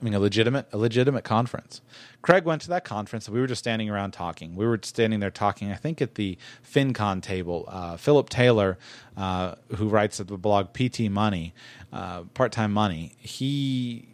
[0.00, 1.80] I mean, a legitimate, a legitimate conference.
[2.22, 4.54] Craig went to that conference, and we were just standing around talking.
[4.54, 7.64] We were standing there talking, I think, at the FinCon table.
[7.66, 8.78] Uh, Philip Taylor,
[9.16, 11.52] uh, who writes at the blog PT Money,
[11.92, 14.08] uh, Part Time Money, he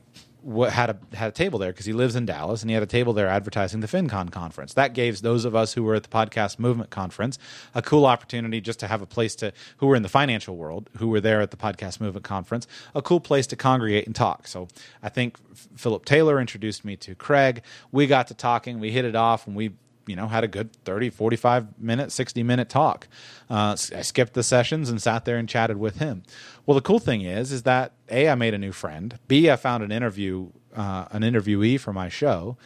[0.70, 2.86] had a had a table there because he lives in Dallas and he had a
[2.86, 4.74] table there advertising the FinCon conference.
[4.74, 7.38] That gave those of us who were at the podcast movement conference
[7.74, 10.90] a cool opportunity just to have a place to who were in the financial world
[10.98, 14.46] who were there at the podcast movement conference a cool place to congregate and talk.
[14.46, 14.68] So
[15.02, 15.38] I think
[15.76, 17.62] Philip Taylor introduced me to Craig.
[17.92, 19.72] We got to talking, we hit it off, and we
[20.06, 23.08] you know, had a good 30, 45 minute, 60 minute talk.
[23.48, 26.22] Uh, I skipped the sessions and sat there and chatted with him.
[26.66, 29.18] Well, the cool thing is, is that A, I made a new friend.
[29.28, 32.56] B, I found an interview, uh, an interviewee for my show.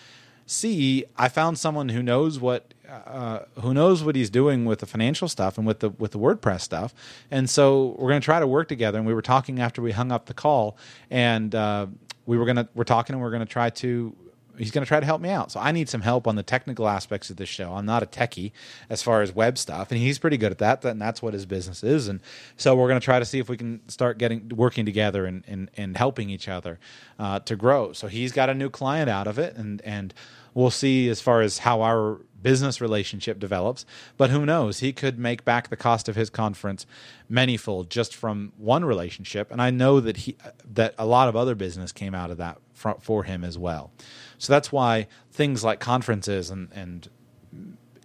[0.47, 4.87] C, I found someone who knows what uh, who knows what he's doing with the
[4.87, 6.95] financial stuff and with the with the WordPress stuff.
[7.31, 8.97] And so we're going to try to work together.
[8.97, 10.79] And we were talking after we hung up the call,
[11.11, 11.87] and uh,
[12.25, 14.17] we were going to we're talking and we're going to try to
[14.59, 15.53] he's going to try to help me out.
[15.53, 17.75] So I need some help on the technical aspects of this show.
[17.75, 18.53] I'm not a techie
[18.91, 20.85] as far as web stuff, and he's pretty good at that.
[20.85, 22.09] And that's what his business is.
[22.09, 22.21] And
[22.57, 25.45] so we're going to try to see if we can start getting working together and
[25.47, 26.79] and, and helping each other
[27.19, 27.93] uh, to grow.
[27.93, 30.13] So he's got a new client out of it, and and
[30.55, 33.85] we'll see as far as how our business relationship develops.
[34.17, 34.81] But who knows?
[34.81, 36.87] He could make back the cost of his conference
[37.31, 39.51] manyfold just from one relationship.
[39.51, 40.37] And I know that he
[40.73, 43.91] that a lot of other business came out of that for, for him as well.
[44.39, 47.09] So that's why things like conferences and and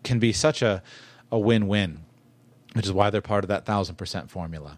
[0.03, 0.83] can be such a
[1.31, 1.99] a win win,
[2.73, 4.77] which is why they're part of that thousand percent formula.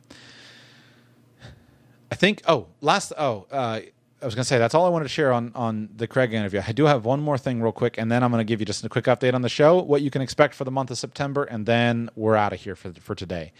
[2.11, 2.41] I think.
[2.48, 3.11] Oh, last.
[3.18, 3.82] Oh, uh,
[4.22, 6.34] I was going to say that's all I wanted to share on on the Craig
[6.34, 6.61] interview.
[6.65, 8.65] I do have one more thing real quick, and then I'm going to give you
[8.65, 10.98] just a quick update on the show, what you can expect for the month of
[10.98, 13.52] September, and then we're out of here for for today.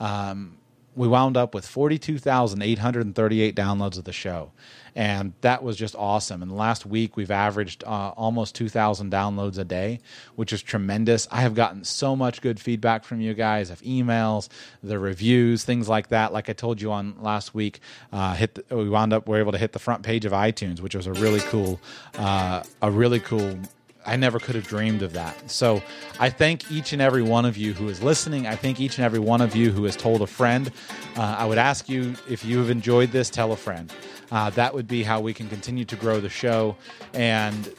[0.00, 0.56] um,
[0.96, 4.52] we wound up with 42,838 downloads of the show.
[4.96, 6.40] And that was just awesome.
[6.40, 9.98] And last week, we've averaged uh, almost 2,000 downloads a day,
[10.36, 11.26] which is tremendous.
[11.32, 14.48] I have gotten so much good feedback from you guys of emails,
[14.84, 16.32] the reviews, things like that.
[16.32, 17.80] Like I told you on last week,
[18.12, 20.32] uh, hit the, we wound up, we are able to hit the front page of
[20.32, 21.80] iTunes, which was a really cool,
[22.16, 23.58] uh, a really cool
[24.06, 25.50] I never could have dreamed of that.
[25.50, 25.82] So
[26.18, 28.46] I thank each and every one of you who is listening.
[28.46, 30.70] I thank each and every one of you who has told a friend.
[31.16, 33.92] Uh, I would ask you if you have enjoyed this, tell a friend.
[34.30, 36.76] Uh, that would be how we can continue to grow the show.
[37.12, 37.72] And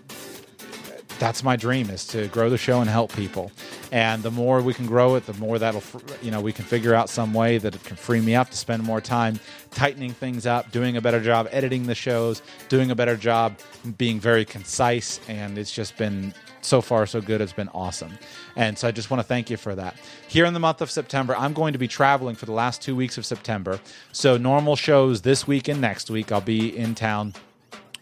[1.19, 3.51] that's my dream is to grow the show and help people.
[3.91, 5.83] And the more we can grow it the more that'll
[6.21, 8.57] you know we can figure out some way that it can free me up to
[8.57, 9.39] spend more time
[9.71, 13.57] tightening things up doing a better job editing the shows doing a better job
[13.97, 15.19] being very concise.
[15.27, 17.41] And it's just been so far so good.
[17.41, 18.17] It's been awesome.
[18.55, 19.95] And so i just want to thank you for that.
[20.27, 22.95] Here in the month of september i'm going to be traveling for the last two
[22.95, 23.79] weeks of september.
[24.11, 27.33] So normal shows this week and next week i'll be in town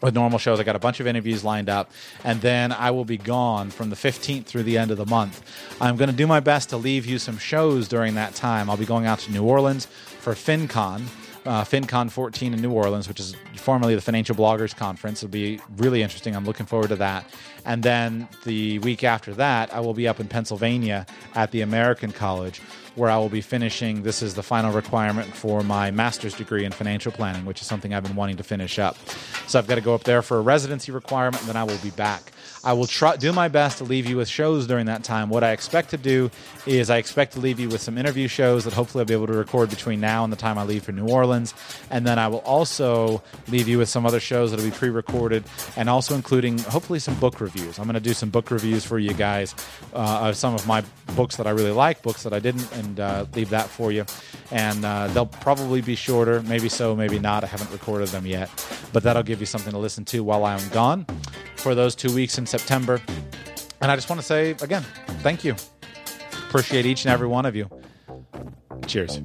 [0.04, 0.60] with normal shows.
[0.60, 1.90] I got a bunch of interviews lined up,
[2.24, 5.42] and then I will be gone from the 15th through the end of the month.
[5.80, 8.70] I'm going to do my best to leave you some shows during that time.
[8.70, 11.08] I'll be going out to New Orleans for FinCon.
[11.46, 15.22] Uh, FinCon 14 in New Orleans, which is formerly the Financial Bloggers Conference.
[15.22, 16.36] It'll be really interesting.
[16.36, 17.26] I'm looking forward to that.
[17.66, 21.06] And then the week after that, I will be up in Pennsylvania
[21.36, 22.62] at the American College
[22.96, 24.04] where I will be finishing.
[24.04, 27.94] This is the final requirement for my master's degree in financial planning, which is something
[27.94, 28.98] I've been wanting to finish up.
[29.48, 31.78] So I've got to go up there for a residency requirement, and then I will
[31.80, 32.33] be back.
[32.64, 35.30] I will try do my best to leave you with shows during that time.
[35.30, 36.32] What I expect to do
[36.66, 39.28] is I expect to leave you with some interview shows that hopefully I'll be able
[39.28, 41.54] to record between now and the time I leave for New Orleans,
[41.90, 45.44] and then I will also leave you with some other shows that'll be pre-recorded,
[45.76, 47.80] and also including hopefully some book reviews.
[47.80, 49.56] I'm going to do some book reviews for you guys
[49.94, 50.84] uh, of some of my
[51.16, 54.06] books that I really like, books that I didn't, and uh, leave that for you.
[54.52, 57.44] And uh, they'll probably be shorter, maybe so, maybe not.
[57.44, 58.50] I haven't recorded them yet,
[58.94, 61.06] but that'll give you something to listen to while I'm gone
[61.64, 63.02] for those two weeks in September.
[63.82, 64.84] And I just want to say again,
[65.24, 65.56] thank you.
[66.50, 67.68] Appreciate each and every one of you.
[68.86, 69.20] Cheers.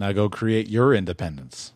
[0.00, 1.74] Now go create your independence.